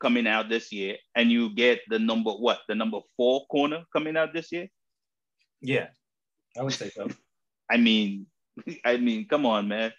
[0.00, 4.16] coming out this year and you get the number what the number four corner coming
[4.16, 4.68] out this year
[5.62, 5.88] yeah,
[6.58, 7.08] I would say so.
[7.70, 8.26] I mean
[8.84, 9.92] i mean come on man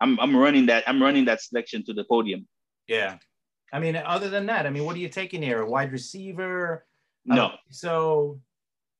[0.00, 2.46] i'm i'm running that i'm running that selection to the podium
[2.86, 3.18] Yeah.
[3.70, 5.60] I mean, other than that, I mean, what are you taking here?
[5.60, 6.86] A wide receiver?
[7.26, 8.40] No don't So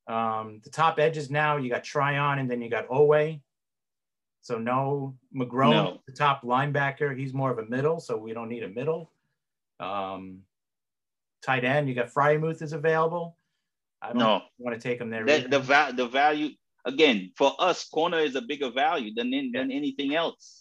[0.06, 3.40] um, the top edges now, you got Tryon and then you got Oweh.
[4.42, 6.00] So no McGrone, No.
[6.06, 7.16] the top linebacker.
[7.18, 9.10] He's more of a middle, so we don't need a middle.
[9.80, 10.42] Um,
[11.40, 13.37] tight end, you got Freiermuth is available.
[14.00, 14.42] I don't no.
[14.58, 15.24] want to take him there.
[15.24, 15.48] the either.
[15.48, 16.50] the, va- the value
[16.84, 20.58] again for us corner is a bigger value than in, than anything else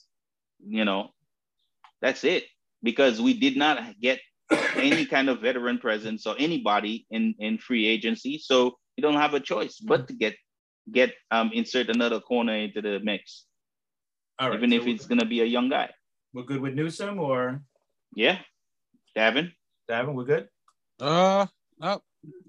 [0.65, 1.09] you know?
[2.01, 2.45] That's it
[2.83, 4.19] because we did not get
[4.75, 9.33] any kind of veteran presence or anybody in in free agency so you don't have
[9.33, 10.35] a choice but to get
[10.91, 13.45] get um insert another corner into the mix.
[14.39, 15.89] All right, even so if it's going to be a young guy.
[16.31, 17.61] We're good with Newsome or?
[18.15, 18.37] Yeah.
[19.17, 19.51] Davin?
[19.89, 20.47] Davin, we're good.
[21.01, 21.47] Uh,
[21.81, 21.97] I,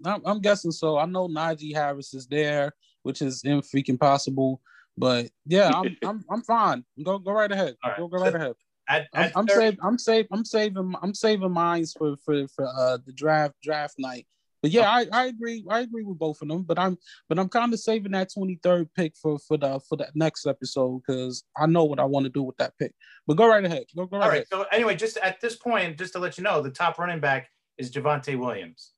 [0.05, 0.99] I'm, I'm guessing so.
[0.99, 4.61] I know Najee Harris is there, which is in freaking possible.
[4.97, 6.85] But yeah, I'm I'm I'm fine.
[7.03, 7.77] Go go right ahead.
[7.85, 7.97] Right.
[7.97, 8.55] Go go right ahead.
[8.88, 9.79] At, I'm, at I'm 30 saving.
[9.83, 10.27] I'm save.
[10.33, 10.95] I'm saving.
[11.03, 14.27] I'm saving mines for for for uh the draft draft night.
[14.61, 15.64] But yeah, I, I agree.
[15.71, 16.62] I agree with both of them.
[16.62, 20.17] But I'm but I'm kind of saving that 23rd pick for for the for that
[20.17, 22.93] next episode because I know what I want to do with that pick.
[23.27, 23.85] But go right ahead.
[23.97, 24.38] Go go right, All ahead.
[24.41, 24.49] right.
[24.49, 27.51] So anyway, just at this point, just to let you know, the top running back
[27.77, 28.93] is Javonte Williams.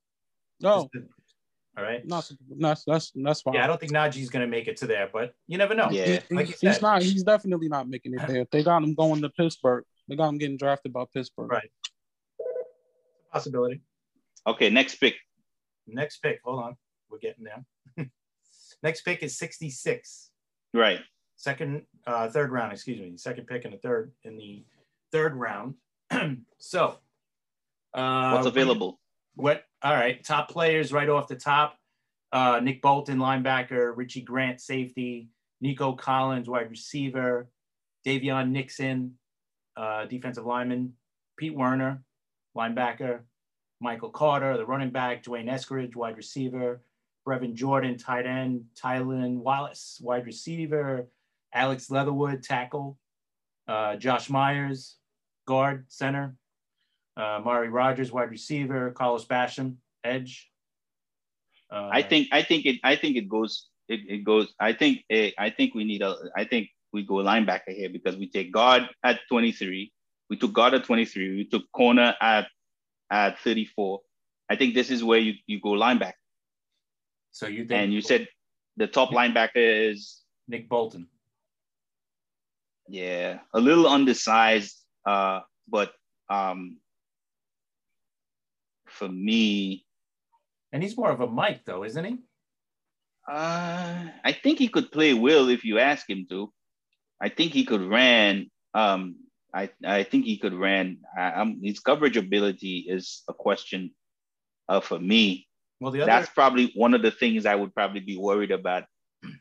[0.62, 0.88] No,
[1.76, 2.06] all right.
[2.06, 2.20] no,
[2.58, 3.54] that's that's that's fine.
[3.54, 5.88] Yeah, I don't think Najee's going to make it to there, but you never know.
[5.90, 6.20] Yeah.
[6.30, 6.82] Like he's said.
[6.82, 7.02] not.
[7.02, 8.46] He's definitely not making it there.
[8.50, 9.84] They got him going to Pittsburgh.
[10.08, 11.50] They got him getting drafted by Pittsburgh.
[11.50, 11.70] Right.
[13.32, 13.80] Possibility.
[14.44, 15.14] okay next pick
[15.92, 16.40] Next pick.
[16.44, 16.76] Hold on.
[17.10, 17.64] We're getting there.
[18.82, 20.30] Next pick is 66.
[20.74, 21.00] right
[21.36, 23.16] Second, uh, third round, excuse me.
[23.16, 24.64] Second pick in the third in the
[25.10, 25.74] third round.
[26.58, 26.98] so
[27.94, 29.00] uh what's available
[29.34, 29.64] What?
[29.82, 30.22] All right.
[30.22, 31.76] Top players right off the top.
[32.32, 33.92] Uh, Nick Bolton, linebacker.
[33.96, 35.28] Richie Grant, safety.
[35.60, 37.48] Nico Collins, wide receiver.
[38.06, 39.14] Daviyon Nixon,
[39.76, 40.94] uh, defensive lineman.
[41.36, 42.02] Pete Werner,
[42.56, 43.20] linebacker.
[43.80, 45.22] Michael Carter, the running back.
[45.22, 46.82] D'Wayne Eskridge, wide receiver.
[47.26, 48.64] Brevin Jordan, tight end.
[48.74, 51.08] Tylan Wallace, wide receiver.
[51.52, 52.98] Alex Leatherwood, tackle.
[53.66, 54.96] Uh, Josh Myers,
[55.46, 56.36] guard, center.
[57.20, 58.92] Uh, Mari Rodgers, wide receiver.
[58.92, 60.48] Carlos Basham, edge.
[61.70, 65.04] Uh, I think I think it I think it goes it, it goes I think
[65.10, 68.50] eh, I think we need a I think we go linebacker here because we take
[68.50, 69.92] guard at 23
[70.30, 72.46] we took guard at 23 we took corner at
[73.10, 74.00] at 34
[74.48, 76.24] I think this is where you, you go linebacker
[77.30, 78.26] so you think and you said
[78.78, 81.06] the top linebacker is Nick Bolton.
[82.88, 85.92] yeah a little undersized uh but
[86.28, 86.79] um
[88.90, 89.84] for me
[90.72, 92.18] And he's more of a Mike, though, isn't he?
[93.28, 96.52] Uh, I think he could play Will if you ask him to.
[97.20, 98.50] I think he could ran.
[98.74, 99.16] Um,
[99.54, 100.98] I I think he could ran.
[101.16, 103.90] I, I'm, his coverage ability is a question
[104.68, 105.46] uh, for me.
[105.80, 108.84] Well, the other That's probably one of the things I would probably be worried about,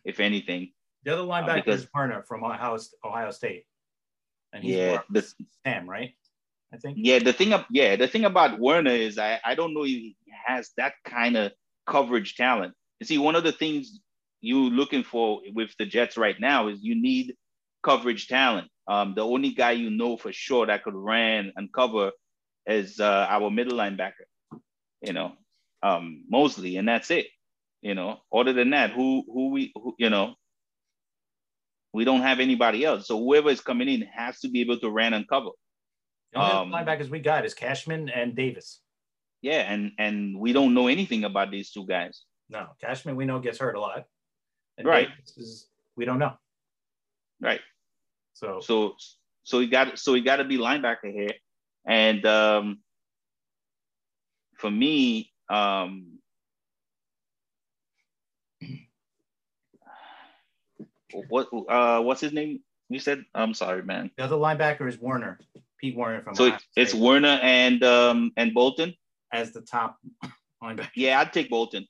[0.06, 0.72] if anything.
[1.04, 3.66] the other linebacker because- is Werner from Ohio, Ohio State,
[4.54, 5.22] and he's Yeah, more the,
[5.66, 6.14] Sam, right?
[6.74, 7.00] I think.
[7.02, 7.20] yeah.
[7.20, 10.18] The thing, of, yeah, the thing about Werner is I I don't know if he
[10.48, 11.54] has that kind of
[11.88, 12.74] coverage talent.
[13.00, 14.00] You see, one of the things
[14.42, 17.36] you looking for with the Jets right now is you need
[17.84, 18.70] coverage talent.
[18.88, 22.12] Um, the only guy you know for sure that could run and cover
[22.68, 24.28] is uh, our middle linebacker.
[25.02, 25.34] You know,
[25.84, 27.28] um, Mosley, and that's it.
[27.82, 30.36] You know, other than that, who who we who, you know,
[31.94, 33.08] we don't have anybody else.
[33.08, 35.52] So whoever is coming in has to be able to run and cover.
[36.34, 38.82] The only um, linebackers we got is Cashman and Davis.
[39.42, 42.24] Yeah, and and we don't know anything about these two guys.
[42.50, 44.06] No, Cashman we know gets hurt a lot.
[44.84, 45.10] Right.
[45.38, 46.34] Is, we don't know.
[47.42, 47.62] Right.
[48.34, 48.96] So so
[49.44, 51.34] so he got so he got to be linebacker here,
[51.86, 52.80] and um,
[54.58, 56.20] for me, um,
[61.30, 62.62] what uh what's his name?
[62.90, 64.12] You said I'm sorry, man.
[64.18, 65.40] The other linebacker is Werner,
[65.80, 66.36] Pete Werner from.
[66.36, 68.94] So it's, it's Werner and um and Bolton
[69.32, 69.98] as the top
[70.64, 70.90] linebacker.
[70.96, 71.86] Yeah, I'd take Bolton.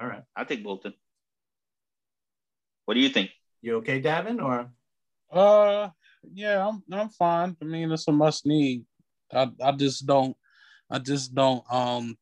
[0.00, 0.94] All right, I'll take Bolton.
[2.86, 3.30] What do you think?
[3.60, 4.70] You okay, Davin, or?
[5.30, 5.90] Uh,
[6.34, 7.56] yeah, I'm I'm fine.
[7.60, 8.84] I mean, it's a must need.
[9.32, 10.36] I I just don't,
[10.90, 12.16] I just don't um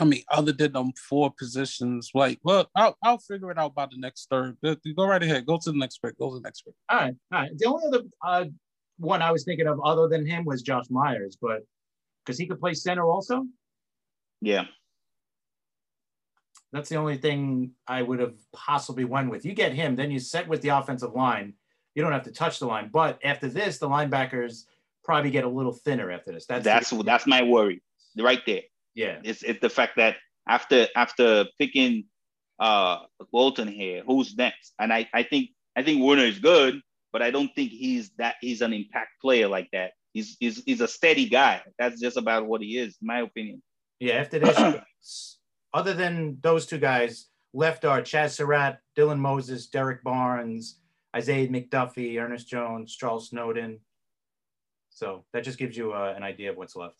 [0.00, 3.84] I mean, other than them four positions, like, well, I'll, I'll figure it out by
[3.84, 4.56] the next third.
[4.62, 5.44] Go right ahead.
[5.44, 6.18] Go to the next pick.
[6.18, 6.74] Go to the next pick.
[6.88, 7.14] All right.
[7.32, 7.50] All right.
[7.54, 8.44] The only other uh,
[9.00, 11.64] one I was thinking of other than him was Josh Myers, but
[12.24, 13.46] because he could play center also.
[14.40, 14.64] Yeah.
[16.72, 19.44] That's the only thing I would have possibly won with.
[19.44, 21.54] You get him, then you set with the offensive line.
[21.94, 22.90] You don't have to touch the line.
[22.92, 24.66] But after this, the linebackers
[25.02, 26.46] probably get a little thinner after this.
[26.46, 27.82] That's that's, the, that's my worry
[28.16, 28.62] right there.
[28.94, 30.16] Yeah, it's it's the fact that
[30.48, 32.04] after after picking
[32.60, 32.98] uh
[33.32, 34.74] Bolton here, who's next?
[34.78, 36.80] And I I think I think Werner is good,
[37.12, 39.92] but I don't think he's that he's an impact player like that.
[40.12, 41.62] He's he's he's a steady guy.
[41.78, 43.62] That's just about what he is, in my opinion.
[43.98, 45.38] Yeah, after this,
[45.74, 50.80] other than those two guys, left are Chazz Surratt, Dylan Moses, Derrick Barnes,
[51.14, 53.80] Isaiah McDuffie, Ernest Jones, Charles Snowden.
[54.90, 56.96] So that just gives you uh, an idea of what's left.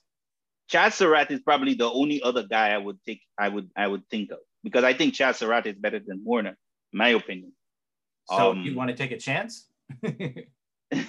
[0.70, 4.08] Chazz Surratt is probably the only other guy I would take I would I would
[4.08, 6.56] think of because I think Chazz Surratt is better than Werner,
[6.92, 7.52] in my opinion.
[8.28, 9.66] So um, you want to take a chance?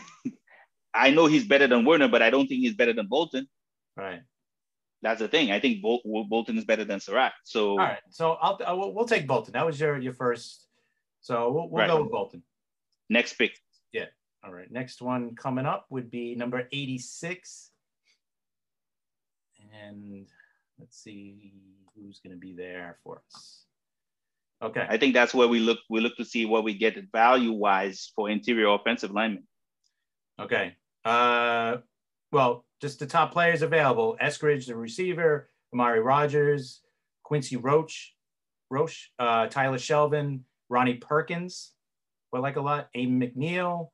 [0.93, 3.47] I know he's better than Werner, but I don't think he's better than Bolton.
[3.95, 4.21] Right.
[5.01, 5.51] That's the thing.
[5.51, 7.33] I think Bol- Bolton is better than Surratt.
[7.43, 7.99] So all right.
[8.09, 9.53] So I'll, I'll we'll take Bolton.
[9.53, 10.67] That was your your first.
[11.21, 11.89] So we'll, we'll right.
[11.89, 12.43] go with Bolton.
[13.09, 13.57] Next pick.
[13.91, 14.05] Yeah.
[14.43, 14.71] All right.
[14.71, 17.71] Next one coming up would be number eighty six
[19.83, 20.27] and
[20.79, 21.53] let's see
[21.95, 23.65] who's going to be there for us.
[24.61, 24.85] Okay.
[24.87, 25.79] I think that's where we look.
[25.89, 29.43] We look to see what we get value wise for interior offensive linemen.
[30.39, 30.75] Okay.
[31.03, 31.77] Uh,
[32.31, 36.81] well, just the top players available: Eskridge, the receiver, Amari Rodgers,
[37.23, 38.13] Quincy Roach,
[38.69, 41.71] Roche, uh, Tyler Shelvin, Ronnie Perkins,
[42.31, 43.89] who I like a lot, Aiden McNeil,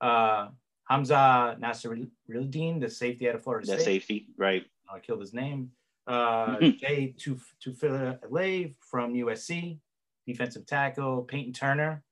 [0.00, 0.48] uh,
[0.88, 3.78] Hamza Nasruddin, the safety out of Florida State.
[3.78, 4.64] The safety, right.
[4.92, 5.72] I killed his name.
[6.06, 9.78] Uh, Jay Tufele from USC,
[10.26, 11.22] defensive tackle.
[11.22, 12.02] Peyton Turner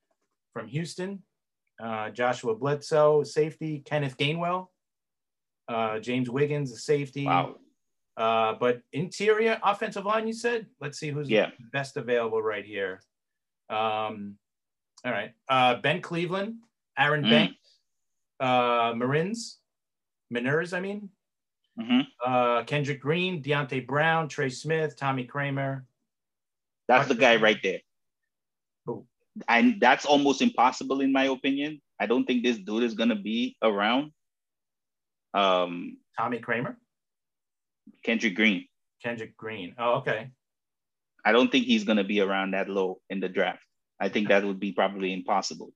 [0.53, 1.23] from Houston.
[1.83, 3.83] Uh, Joshua Bledsoe, safety.
[3.85, 4.69] Kenneth Gainwell.
[5.69, 7.27] Uh, James Wiggins, a safety.
[7.27, 7.57] Wow.
[8.17, 10.67] Uh, but interior offensive line, you said?
[10.81, 11.51] Let's see who's yeah.
[11.73, 13.01] best available right here.
[13.69, 14.37] Um,
[15.05, 15.33] all right.
[15.49, 16.57] Uh, ben Cleveland,
[16.97, 17.31] Aaron mm.
[17.31, 17.79] Banks,
[18.39, 19.57] uh, Marins,
[20.33, 21.09] Meinerz, I mean,
[21.79, 22.01] Mm-hmm.
[22.25, 25.83] Uh, Kendrick Green, Deonte Brown, Trey Smith, Tommy Kraemer.
[26.87, 27.81] That's the guy right there.
[29.49, 31.81] And that's almost impossible in my opinion.
[31.99, 34.13] I don't think this dude is gonna be around.
[35.33, 36.77] Um, Tommy Kraemer,
[38.05, 38.67] Kendrick Green.
[39.03, 39.75] Kendrick Green.
[39.79, 40.31] Oh, okay.
[41.25, 43.61] I don't think he's gonna be around that low in the draft.
[44.01, 45.73] I think that would be probably impossible.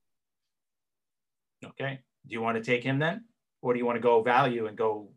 [1.65, 1.99] Okay.
[2.27, 3.25] Do you want to take him then?
[3.61, 5.11] Or do you want to go value and go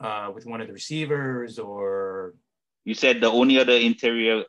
[0.00, 2.34] uh, with one of the receivers or?
[2.84, 4.44] You said the only other interior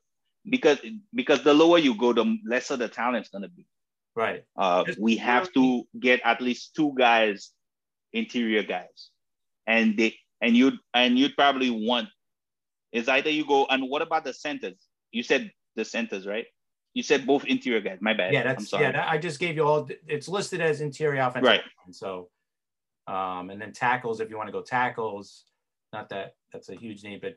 [0.49, 0.79] because
[1.13, 3.65] because the lower you go, the lesser the talent's gonna be.
[4.15, 4.43] Right.
[4.56, 7.51] Uh, we have to get at least two guys,
[8.12, 9.10] interior guys,
[9.65, 12.10] and they and you and you'd probably want
[12.91, 14.78] is either you go and what about the centers?
[15.11, 16.45] You said the centers, right?
[16.93, 17.97] You said both interior guys.
[18.01, 18.34] My bad.
[18.34, 19.05] Yeah, that's yeah.
[19.07, 19.89] I just gave you all.
[20.07, 21.47] It's listed as interior offensive.
[21.47, 21.61] Right.
[21.86, 22.30] Line, so
[23.07, 25.45] um, and then tackles, if you want to go tackles,
[25.91, 27.34] not that that's a huge name, but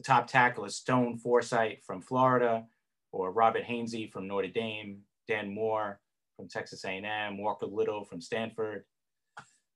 [0.00, 2.64] the top tackle is Stone Forsythe from Florida,
[3.12, 6.00] or Robert Hainsey from Notre Dame, Dan Moore
[6.36, 8.84] from Texas A&M, Walker Little from Stanford.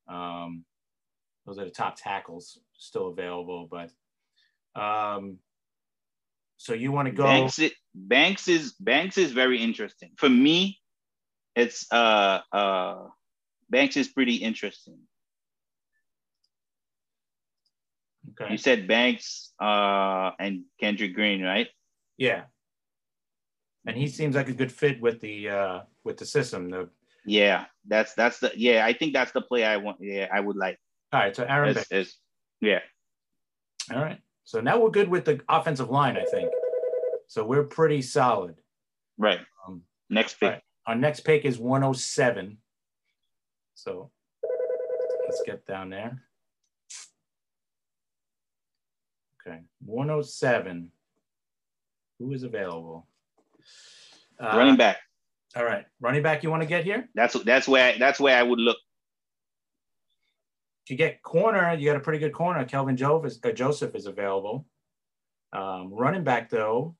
[0.09, 0.64] Um,
[1.45, 3.91] those are the top tackles still available, but
[4.81, 5.39] um,
[6.57, 7.61] so you want to go Banks,
[7.95, 10.12] Banks is Banks is very interesting.
[10.16, 10.79] For me,
[11.55, 13.09] it's uh uh
[13.68, 14.99] Banks is pretty interesting
[18.41, 18.53] Okay.
[18.53, 21.68] You said Banks uh, and Kendrick Green, right?
[22.16, 22.43] Yeah.
[23.87, 26.70] And he seems like a good fit with the uh, with the system.
[26.70, 26.89] The
[27.26, 28.85] yeah, that's that's the yeah.
[28.85, 29.99] I think that's the play I want.
[30.01, 30.78] Yeah, I would like.
[31.12, 32.18] All right, so Aaron it's, it's,
[32.61, 32.80] yeah.
[33.93, 36.16] All right, so now we're good with the offensive line.
[36.16, 36.51] I think
[37.28, 37.45] so.
[37.45, 38.57] We're pretty solid.
[39.18, 39.41] Right.
[39.66, 40.51] Um, next pick.
[40.51, 40.62] Right.
[40.87, 42.59] Our next pick is 107.
[43.74, 44.11] So
[45.24, 46.22] let's get down there.
[49.47, 50.91] Okay, 107.
[52.19, 53.07] Who is available?
[54.41, 54.99] Uh, running back.
[55.57, 56.43] All right, running back.
[56.43, 57.09] You want to get here?
[57.15, 58.79] That's that's where I, that's where I would look.
[60.85, 62.65] If you get corner, you got a pretty good corner.
[62.65, 64.67] Kelvin Joseph is, uh, Joseph is available.
[65.53, 66.97] Um, running back though,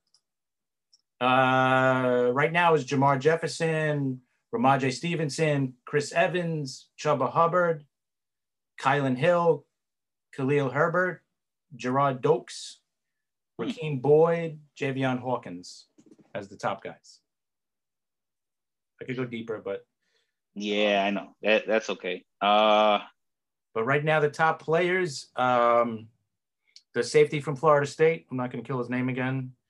[1.21, 4.21] uh, right now is Jermar Jefferson,
[4.55, 7.85] Rhamondre Stevenson, Chris Evans, Chuba Hubbard,
[8.81, 9.67] Kylin Hill,
[10.37, 11.24] Khalil Herbert,
[11.77, 12.79] Gerrid Doaks,
[13.59, 13.65] hmm.
[13.65, 15.87] Rakeem Boyd, Javian Hawkins
[16.35, 17.21] as the top guys.
[19.01, 19.85] I could go deeper, but
[20.55, 22.25] yeah, I know that that's okay.
[22.41, 23.01] Uh,
[23.75, 26.09] but right now the top players, um,
[26.95, 28.27] the safety from Florida State.
[28.31, 29.53] I'm not going to kill his name again.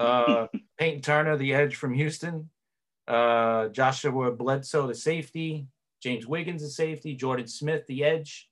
[0.00, 0.46] Uh,
[0.78, 2.48] Peyton Turner, the edge from Houston.
[3.06, 5.66] Uh, Joshua Bledsoe, the safety.
[6.02, 7.14] James Wiggins, the safety.
[7.14, 8.48] Jordan Smith, the edge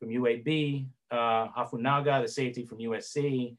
[0.00, 0.88] from UAB.
[1.10, 3.52] Uh, Hufanga, the safety from USC.
[3.52, 3.56] A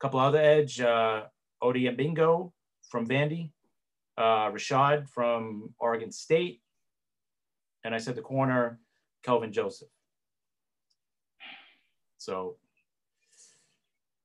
[0.00, 0.80] couple other edge.
[0.80, 1.24] Uh,
[1.62, 2.52] Bingo
[2.88, 3.50] from Vandy.
[4.16, 6.60] Uh, Rashed from Oregon State.
[7.84, 8.80] And I said the corner,
[9.22, 9.88] Kelvin Joseph.
[12.18, 12.56] So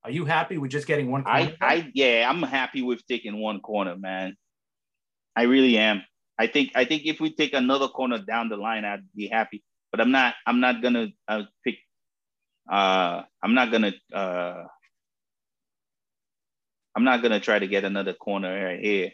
[0.04, 1.56] are you happy with just getting one corner?
[1.60, 4.36] I, I yeah, I'm happy with taking one corner, man.
[5.34, 6.02] I really am.
[6.38, 9.64] I think I think if we take another corner down the line, I'd be happy.
[9.90, 10.34] But I'm not.
[10.46, 11.76] I'm not gonna uh, pick.
[12.70, 13.92] Uh, I'm not gonna.
[14.12, 14.64] Uh,
[16.96, 19.10] I'm not gonna try to get another corner right here.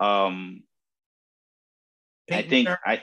[0.00, 0.62] Um,
[2.30, 3.02] I think I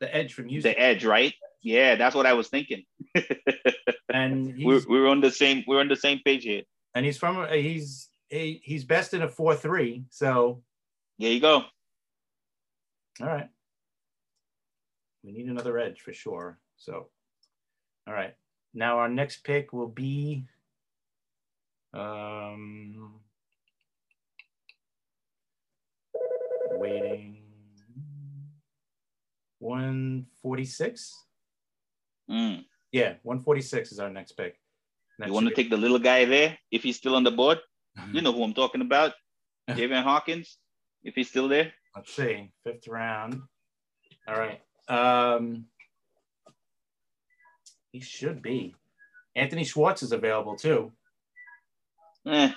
[0.00, 0.72] the edge from Houston.
[0.72, 1.32] The edge, right?
[1.62, 2.84] Yeah, that's what I was thinking.
[4.12, 6.62] and we're, we're on the same we're on the same page here.
[6.94, 10.04] And he's from he's he, he's best in a four three.
[10.10, 10.62] So
[11.18, 11.64] there you go.
[13.20, 13.48] All right.
[15.22, 16.58] We need another edge for sure.
[16.76, 17.08] So,
[18.08, 18.34] all right.
[18.74, 20.44] Now our next pick will be
[21.92, 23.20] um,
[26.72, 27.42] waiting
[29.62, 31.24] 146.
[32.30, 32.64] Mm.
[32.90, 34.58] Yeah, 146 is our next pick.
[35.18, 37.58] That you want to take the little guy there if he's still on the board?
[38.12, 39.12] you know who I'm talking about.
[39.70, 40.58] Javian Hawkins,
[41.04, 41.72] if he's still there.
[41.94, 42.50] Let's see.
[42.64, 43.40] Fifth round.
[44.26, 44.60] All right.
[44.88, 45.66] Um,
[47.92, 48.74] he should be.
[49.36, 50.92] Anthony Schwartz is available too.
[52.26, 52.52] Eh.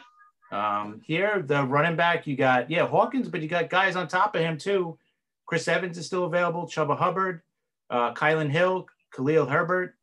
[0.51, 4.35] Um, here, the running back, you got, yeah, Hawkins, but you got guys on top
[4.35, 4.97] of him too.
[5.45, 6.65] Chris Evans is still available.
[6.65, 7.41] Chuba Hubbard,
[7.89, 9.95] uh, Kylin Hill, Khalil Herbert,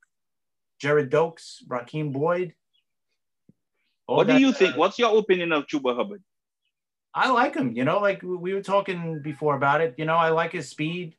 [0.83, 2.55] Gerrid Doaks, Rakeem Boyd.
[4.07, 4.75] What do you think?
[4.75, 6.23] Uh, What's your opinion of Chuba Hubbard?
[7.15, 7.75] I like him.
[7.77, 9.95] You know, like we were talking before about it.
[9.97, 11.17] You know, I like his speed.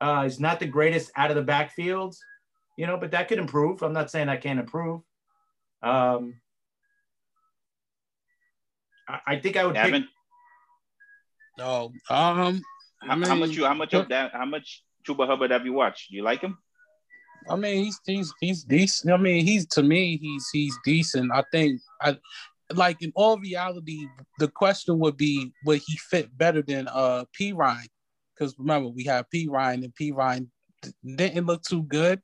[0.00, 2.16] Uh, he's not the greatest out of the backfield,
[2.80, 3.82] you know, but that could improve.
[3.82, 5.02] I'm not saying I can't improve.
[5.82, 6.40] Um,
[9.06, 9.76] I, I think I would.
[9.76, 10.04] Pick...
[11.58, 11.92] No.
[12.08, 12.62] Um.
[13.02, 13.66] How, mean, how much you?
[13.66, 14.32] How much of that?
[14.32, 16.08] How much Chuba Hubbard have you watched?
[16.08, 16.56] Do you like him?
[17.50, 19.12] I mean, he's he's he's decent.
[19.12, 21.30] I mean, he's to me, he's he's decent.
[21.34, 22.16] I think I
[22.72, 24.06] like in all reality,
[24.38, 27.88] the question would be would he fit better than uh Perine?
[28.34, 30.48] Because remember, we have Perine and Perine
[31.04, 32.22] didn't look too good.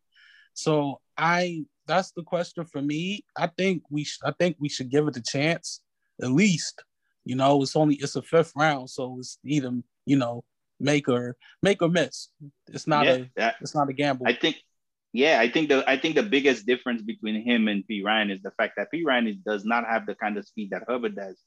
[0.57, 3.25] So I that's the question for me.
[3.37, 5.81] I think we sh- I think we should give it a chance
[6.21, 6.83] at least.
[7.25, 9.71] You know, it's only it's a fifth round, so it's either
[10.07, 10.45] you know
[10.81, 12.29] make or make or miss.
[12.69, 14.27] It's not yeah, a that, it's not a gamble.
[14.27, 14.57] I think
[15.13, 18.53] yeah, I think the I think the biggest difference between him and Perine is the
[18.53, 21.39] fact that Perine is, does not have the kind of speed that Hubbard does.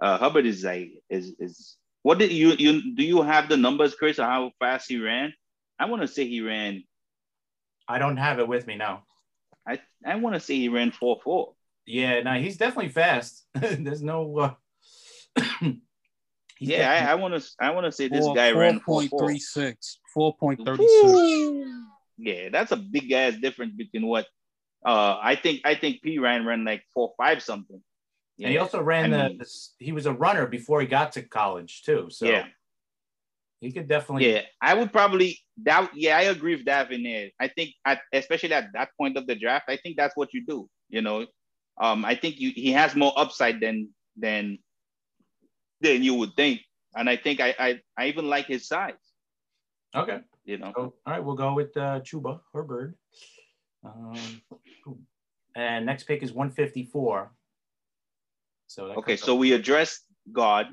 [0.00, 3.94] Uh, Hubbard is like is is what did you you do you have the numbers,
[3.94, 5.32] Chris, of how fast he ran?
[5.78, 6.84] I want to say he ran.
[7.92, 9.04] I don't have it with me now.
[9.66, 11.54] I I want to say he ran four four.
[11.86, 13.44] Yeah, no, he's definitely fast.
[13.54, 14.38] There's no.
[14.38, 15.44] Uh...
[16.60, 18.60] yeah, I want to I want to say this four, guy 4.
[18.60, 19.98] ran four point three six.
[20.14, 21.68] Four point thirty six.
[22.18, 24.26] Yeah, that's a big ass difference between what
[24.84, 27.82] uh I think I think Perine ran like four five something.
[28.38, 28.46] Yeah.
[28.46, 29.46] And he also ran I the, the,
[29.78, 32.08] he was a runner before he got to college too.
[32.10, 32.46] So yeah.
[33.62, 34.32] He could definitely.
[34.32, 35.88] Yeah, I would probably that.
[35.94, 37.30] Yeah, I agree with that in there.
[37.38, 40.44] I think, at, especially at that point of the draft, I think that's what you
[40.44, 40.68] do.
[40.88, 41.26] You know,
[41.80, 44.58] um, I think you, he has more upside than than
[45.80, 46.62] than you would think,
[46.96, 48.98] and I think I I, I even like his size.
[49.94, 50.18] Okay.
[50.44, 50.72] You know.
[50.74, 52.96] So, all right, we'll go with uh, Chuba Hubbard.
[53.84, 54.42] Um,
[55.54, 57.30] and next pick is 154.
[58.66, 60.00] So okay, so we addressed
[60.32, 60.66] guard.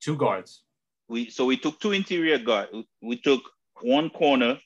[0.00, 0.62] Two guards.
[1.08, 2.68] We so we took two interior guard.
[3.02, 3.42] We took
[3.80, 4.58] one corner,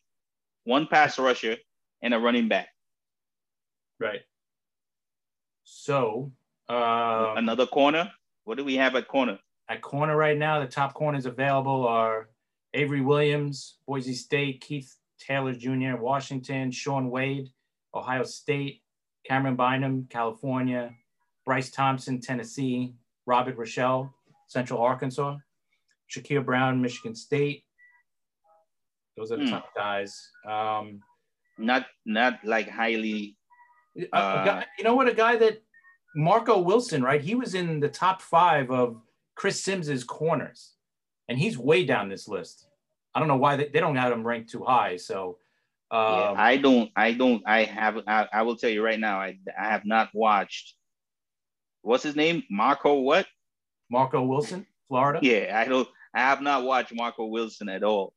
[0.64, 1.56] one pass rusher,
[2.02, 2.68] and a running back.
[4.00, 4.22] Right.
[5.64, 6.32] So
[6.68, 8.10] um, another corner.
[8.44, 9.38] What do we have at corner?
[9.68, 12.28] At corner right now, the top corners available are
[12.74, 17.50] Avery Williams, Boise State, Keith Taylor Jr., Washington, Shaun Wade,
[17.94, 18.82] Ohio State,
[19.28, 20.92] Camryn Bynum, California,
[21.44, 22.94] Bryce Thompson, Tennessee,
[23.26, 24.10] Robert Rochell,
[24.48, 25.36] Central Arkansas,
[26.12, 27.64] Shakur Brown, Michigan State.
[29.16, 29.50] Those are the hmm.
[29.50, 30.30] top guys.
[30.48, 31.00] Um,
[31.58, 33.36] not not like highly.
[34.12, 35.08] Uh, guy, you know what?
[35.08, 35.62] A guy that
[36.16, 37.20] Marco Wilson, right?
[37.20, 39.00] He was in the top five of
[39.34, 40.72] Chris Simms's corners,
[41.28, 42.66] and he's way down this list.
[43.14, 44.96] I don't know why they, they don't have him ranked too high.
[44.96, 45.38] So
[45.90, 49.20] um, yeah, I don't, I don't, I have, I, I will tell you right now,
[49.20, 50.74] I, I have not watched.
[51.82, 52.44] What's his name?
[52.50, 53.26] Marco what?
[53.90, 55.18] Marco Wilson, Florida.
[55.22, 55.86] Yeah, I don't.
[56.14, 58.12] I have not watched Marco Wilson at all.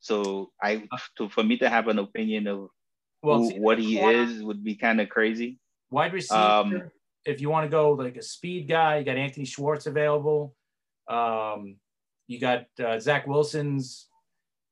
[0.00, 0.86] So I,
[1.16, 2.68] to for me to have an opinion of
[3.22, 5.58] well, who, what he is would be kind of crazy.
[5.90, 6.40] Wide receiver.
[6.40, 6.90] Um,
[7.24, 10.54] if you want to go like a speed guy, you got Anthony Schwartz available.
[11.08, 11.76] Um,
[12.26, 14.08] you got uh, Zach Wilson's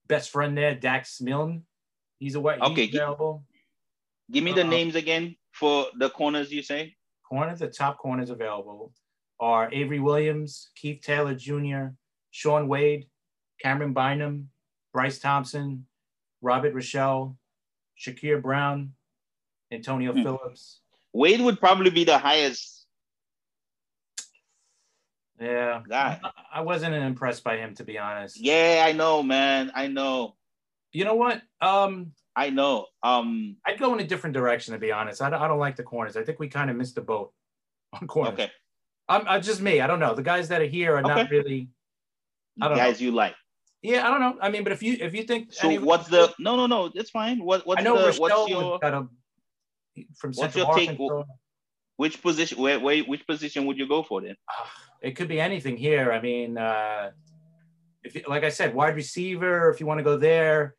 [0.07, 1.62] best friend there, Dax Milne.
[2.18, 2.59] He's a away.
[2.61, 2.87] Okay.
[2.87, 3.45] He's available.
[4.31, 6.95] Give me the uh, names again for the corners you say.
[7.29, 8.93] Corners, the top corners available
[9.41, 11.87] are Avery Williams, Keith Taylor Jr.,
[12.33, 13.07] Shaun Wade,
[13.64, 14.49] Camryn Bynum,
[14.93, 15.87] Bryce Thompson,
[16.41, 17.37] Robert Rochell,
[17.97, 18.95] Shakur Brown,
[19.70, 20.22] Antonio hmm.
[20.22, 20.80] Phillips.
[21.12, 22.87] Wade would probably be the highest.
[25.39, 26.20] Yeah, guy.
[26.53, 28.41] I wasn't impressed by him to be honest.
[28.41, 29.70] Yeah, I know, man.
[29.74, 30.37] I know.
[30.93, 31.43] You know what?
[31.61, 32.87] Um, I know.
[33.03, 35.20] Um, I'd go in a different direction to be honest.
[35.20, 36.16] I don't, I don't like the corners.
[36.16, 37.33] I think we kind of missed the boat
[37.93, 38.35] on corners.
[38.35, 38.51] Okay.
[39.09, 39.80] I'm, I'm, just me.
[39.80, 40.14] I don't know.
[40.14, 41.09] The guys that are here are okay.
[41.09, 41.68] not really.
[42.61, 43.07] I don't guys know.
[43.07, 43.34] you like.
[43.82, 44.38] Yeah, I don't know.
[44.40, 46.90] I mean, but if you if you think so, what's the no no no?
[46.94, 47.42] It's fine.
[47.42, 49.09] What what's I know the what's your a,
[50.16, 50.98] from what's your take?
[51.96, 52.59] Which position?
[52.59, 54.36] Where, where which position would you go for then?
[55.00, 56.12] It could be anything here.
[56.12, 57.11] I mean, uh,
[58.05, 59.70] if like I said, wide receiver.
[59.70, 60.76] If you want to go there,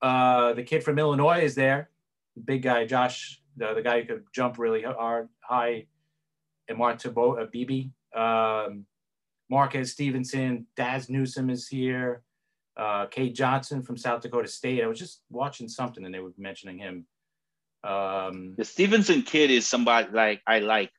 [0.00, 1.90] uh, the kid from Illinois is there.
[2.36, 5.86] The big guy, Josh, the, the guy who could jump really hard, high.
[6.68, 7.90] And Martabo, uh, BB.
[8.16, 8.86] Um,
[9.50, 12.22] Marquez Stevenson, Dazz Newsome is here.
[12.76, 14.82] Uh, Cade Johnson from South Dakota State.
[14.82, 17.06] I was just watching something and they were mentioning him.
[17.84, 20.90] Um, the Stevenson kid is somebody like I like,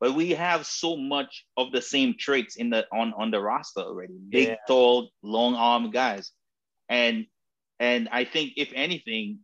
[0.00, 3.80] but we have so much of the same traits in the on on the roster
[3.80, 4.14] already.
[4.28, 4.56] Big, yeah.
[4.68, 6.30] tall, long arm guys,
[6.88, 7.26] and
[7.80, 9.40] and I think if anything,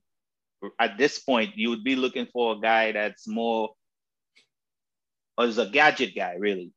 [0.79, 3.71] at this point, you would be looking for a guy that's more
[5.39, 6.73] as a gadget guy, really.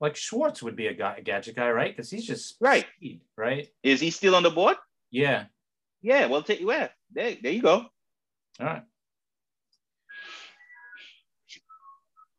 [0.00, 1.94] Like Schwartz would be a, guy, a gadget guy, right?
[1.94, 3.68] Because he's just right, speed, right?
[3.82, 4.76] Is he still on the board?
[5.10, 5.44] Yeah.
[6.00, 6.26] Yeah.
[6.26, 7.36] Well, take where there.
[7.42, 7.86] There you go.
[8.58, 8.82] All right.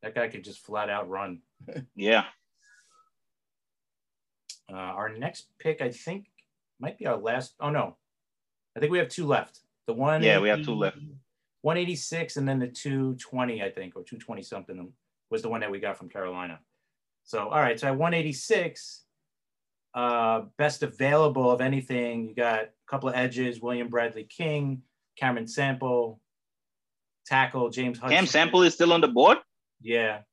[0.02, 1.42] That guy could just flat out run.
[1.96, 2.26] yeah.
[4.72, 6.26] Uh, our next pick, I think,
[6.80, 7.54] might be our last.
[7.60, 7.98] Oh no,
[8.76, 9.60] I think we have two left.
[9.86, 10.24] The one.
[10.24, 10.98] Yeah, we have two left.
[11.64, 14.92] 186 and then the 220, I think, or 220 something
[15.30, 16.60] was the one that we got from Carolina.
[17.32, 17.80] So, all right.
[17.80, 19.04] So at 186,
[19.94, 24.82] uh, best available of anything, you got a couple of edges, William Bradley King,
[25.18, 26.20] Cameron Sample,
[27.26, 28.18] tackle, James Hudson.
[28.18, 29.38] Cam Sample is still on the board?
[29.82, 30.24] Yeah.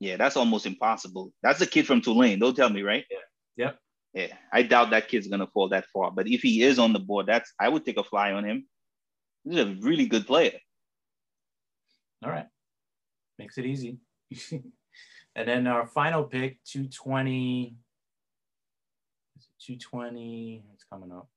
[0.00, 1.32] Yeah, that's almost impossible.
[1.42, 2.38] That's a kid from Tulane.
[2.38, 3.06] Don't tell me, right?
[3.10, 3.64] Yeah.
[3.64, 3.78] Yep.
[4.12, 6.10] Yeah, I doubt that kid's gonna fall that far.
[6.10, 8.66] But if he is on the board, that's I would take a fly on him.
[9.44, 10.58] He's a really good player.
[12.22, 12.46] All right,
[13.38, 13.98] makes it easy.
[15.36, 17.76] and then our final pick, 220.
[19.60, 21.28] 220, it's coming up.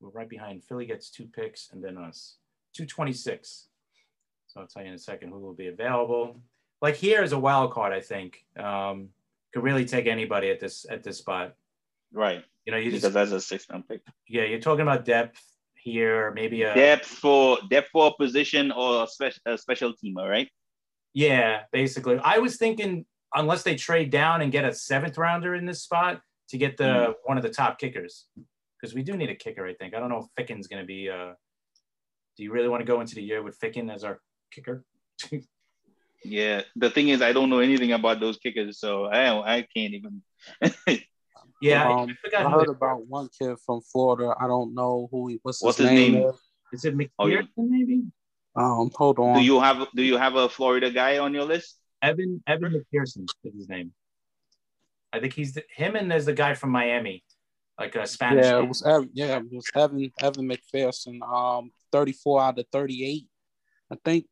[0.00, 0.64] We're right behind.
[0.64, 2.36] Philly gets two picks and then us.
[2.74, 3.66] 226.
[4.46, 6.36] So I'll tell you in a second who will be available
[6.82, 7.92] like here is a wild card.
[7.92, 9.08] I think um,
[9.52, 11.54] could really take anybody at this at this spot.
[12.12, 12.44] Right.
[12.64, 14.02] You know, you because just, that's a six round pick.
[14.28, 15.42] Yeah, you're talking about depth
[15.86, 20.28] here, maybe a depth for depth for a position or a special a special teamer,
[20.28, 20.48] right?
[21.14, 22.18] Yeah, basically.
[22.18, 26.20] I was thinking unless they trade down and get a seventh rounder in this spot
[26.48, 27.14] to get the mm.
[27.24, 28.26] one of the top kickers,
[28.74, 29.64] because we do need a kicker.
[29.64, 31.08] I think I don't know if Ficken's going to be.
[31.08, 31.32] Uh,
[32.36, 34.20] do you really want to go into the year with Ficken as our
[34.50, 34.84] kicker?
[36.24, 39.94] yeah, the thing is, I don't know anything about those kickers, so I I can't
[39.94, 40.22] even.
[41.60, 44.34] yeah, Um, I, I heard about one kid from Florida.
[44.38, 45.38] I don't know who he.
[45.42, 46.12] What's his What's his name?
[46.14, 46.30] name?
[46.72, 47.42] Is it McPherson Oh, yeah.
[47.56, 48.02] maybe?
[48.56, 49.38] Um, hold on.
[49.38, 51.78] Do you have Do you have a Florida guy on your list?
[52.02, 53.92] Evan Evan McPherson is his name.
[55.12, 57.22] I think he's the, him and there's the guy from Miami,
[57.78, 58.44] like a Spanish.
[58.44, 61.22] Yeah, it was Evan, yeah, it was Evan Evan McPherson.
[61.22, 63.28] Um, thirty four out of thirty eight.
[63.90, 64.26] I think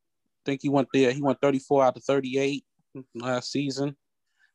[0.45, 1.11] think he went there.
[1.11, 2.65] He went thirty four out of thirty eight
[3.15, 3.95] last season.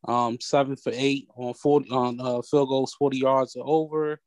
[0.07, 4.21] Um, seven for eight on forty on uh, field goals, forty yards or over.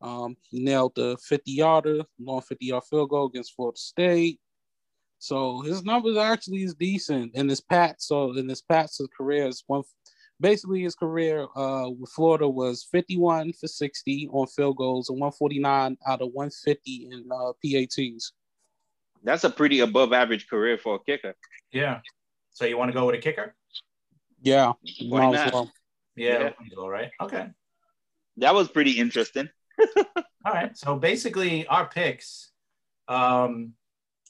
[0.00, 4.40] Um, he nailed the fifty yarder, long fifty yard field goal against Florida State.
[5.18, 7.34] So his numbers actually is decent.
[7.34, 9.82] In his pat, so in his Pat's career is one.
[10.38, 15.96] Basically, his career uh, with Florida was 51 for 60 on field goals and 149
[16.06, 18.32] out of 150 in uh, PATs.
[19.22, 21.34] That's a pretty above average career for a kicker.
[21.72, 22.00] Yeah.
[22.50, 23.54] So you want to go with a kicker?
[24.46, 25.52] Yeah, Why not?
[25.52, 25.72] well.
[26.14, 26.50] Yeah.
[26.70, 26.78] Yeah.
[26.78, 27.10] All right.
[27.20, 27.48] Okay.
[28.36, 29.48] That was pretty interesting.
[29.96, 30.76] All right.
[30.76, 32.52] So basically, our picks.
[33.08, 33.72] Um,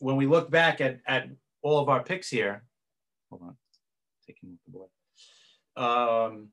[0.01, 1.29] when we look back at at
[1.62, 2.64] all of our picks here,
[3.29, 3.57] hold on,
[4.27, 4.91] taking off the board.
[5.77, 6.49] Um,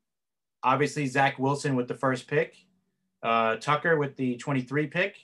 [0.62, 2.56] obviously Zach Wilson with the first pick,
[3.22, 5.18] uh, Tucker with the 23 pick.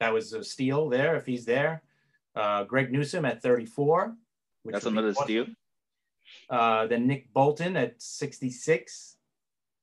[0.00, 1.82] That was a steal there if he's there.
[2.34, 4.14] Uh, Greg Newsome at 34.
[4.62, 5.24] which That's another awesome.
[5.24, 5.46] steal.
[6.50, 9.16] Uh, then Nick Bolton at 66.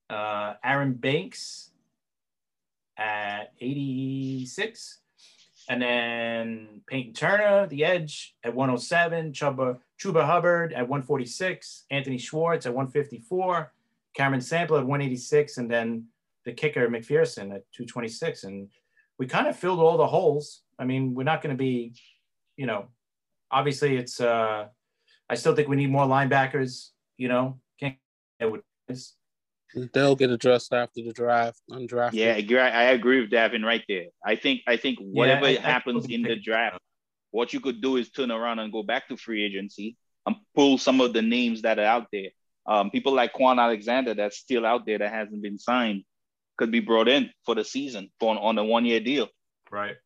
[0.10, 1.72] Uh, Aaron Banks
[2.98, 5.00] at 86.
[5.68, 9.32] And then Peyton Turner, the edge at 107.
[9.32, 11.86] Chuba, Chuba Hubbard at 146.
[11.90, 13.72] Anthony Schwartz at 154.
[14.16, 15.58] Cameron Sample at 186.
[15.58, 16.06] And then
[16.46, 18.44] the kicker, McPherson at 226.
[18.44, 18.70] And
[19.18, 20.62] we kind of filled all the holes.
[20.78, 21.94] I mean, we're not going to be,
[22.58, 22.86] you know,
[23.50, 24.68] obviously it's, uh,
[25.30, 27.96] I still think we need more linebackers, you know, can't
[28.40, 29.16] get with this.
[29.94, 32.14] They'll get addressed after the draft, undrafted.
[32.14, 34.06] Yeah, I agree- I agree with Davin right there.
[34.24, 36.80] I think I think whatever I- I happens totally in the draft,
[37.32, 40.78] what you could do is turn around and go back to free agency and pull
[40.78, 42.30] some of the names that are out there.
[42.68, 46.04] Um, people like Kwon Alexander that's still out there that hasn't been signed
[46.58, 49.28] could be brought in for the season for on a one year deal.
[49.70, 49.98] Right.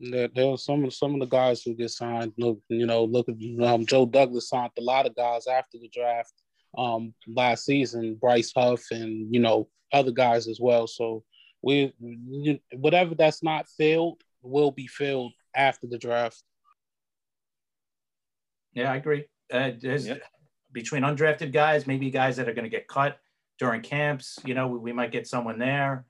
[0.00, 2.32] There, there are some of some of the guys who get signed.
[2.38, 3.34] Look, you know, look at
[3.66, 6.32] um, Joe Douglas signed a lot of guys after the draft
[6.78, 8.16] um, last season.
[8.20, 10.86] Bryce Huff and you know other guys as well.
[10.86, 11.24] So
[11.62, 16.42] we you- whatever that's not filled will be filled after the draft.
[18.74, 19.24] Yeah, I agree.
[19.52, 20.16] Uh, there's Yeah.
[20.72, 23.18] between undrafted guys, maybe guys that are going to get cut
[23.58, 24.38] during camps.
[24.44, 26.06] You know, we, we might get someone there.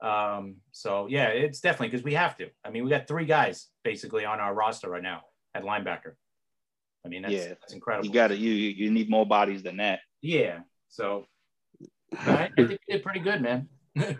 [0.00, 2.48] Um, so yeah, it's definitely because we have to.
[2.64, 5.22] I mean, we got three guys basically on our roster right now
[5.54, 6.14] at linebacker.
[7.04, 7.48] I mean, that's, Yeah.
[7.48, 8.06] that's incredible.
[8.06, 10.00] You got to you you you need more bodies than that.
[10.22, 10.60] yeah.
[10.88, 11.26] So
[12.16, 13.68] I, I think we did pretty good, man.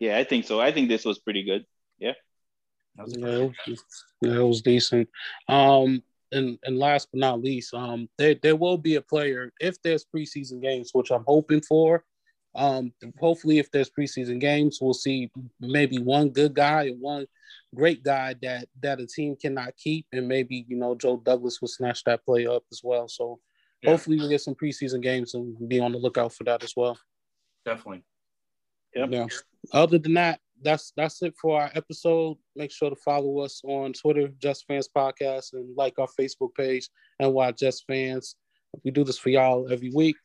[0.00, 0.58] Yeah, I think so.
[0.58, 1.66] I think this was pretty good.
[2.00, 3.84] That was Yeah, it was,
[4.22, 5.08] yeah, it was decent.
[5.48, 6.02] Um,
[6.32, 10.04] and and last but not least, um, there there will be a player if there's
[10.04, 12.04] preseason games, which I'm hoping for.
[12.54, 15.30] Um, hopefully, if there's preseason games, we'll see
[15.60, 17.26] maybe one good guy and one
[17.74, 21.68] great guy that that a team cannot keep, and maybe you know Joe Douglas will
[21.68, 23.08] snatch that play up as well.
[23.08, 23.40] So
[23.82, 23.90] Yeah.
[23.90, 26.98] hopefully, we get some preseason games and be on the lookout for that as well.
[27.64, 28.02] definitely.
[28.94, 29.08] Yep.
[29.12, 29.26] Yeah.
[29.72, 32.36] Other than that, that's that's it for our episode.
[32.56, 36.88] Make sure to follow us on Twitter, Just Fans Podcast, and like our Facebook page
[37.20, 38.34] and watch Just Fans.
[38.84, 40.16] We do this for y'all every week.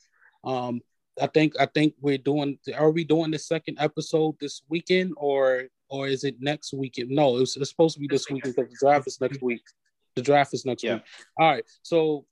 [0.44, 0.82] Um,
[1.22, 2.60] I think I think we're doing.
[2.76, 7.10] Are we doing the second episode this weekend or or is it next weekend?
[7.10, 9.62] No, it's, it's supposed to be this weekend because the draft is next week.
[10.16, 10.96] The draft is next Yeah.
[10.96, 11.04] week.
[11.40, 12.26] All right, so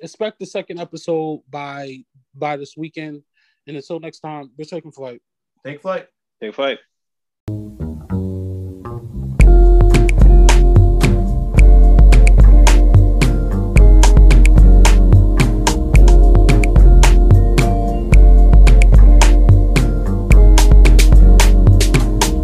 [0.00, 2.04] expect the second episode by
[2.34, 3.22] by this weekend.
[3.66, 5.20] And until next time, we're taking flight.
[5.64, 6.08] Take flight.
[6.40, 6.78] Take flight.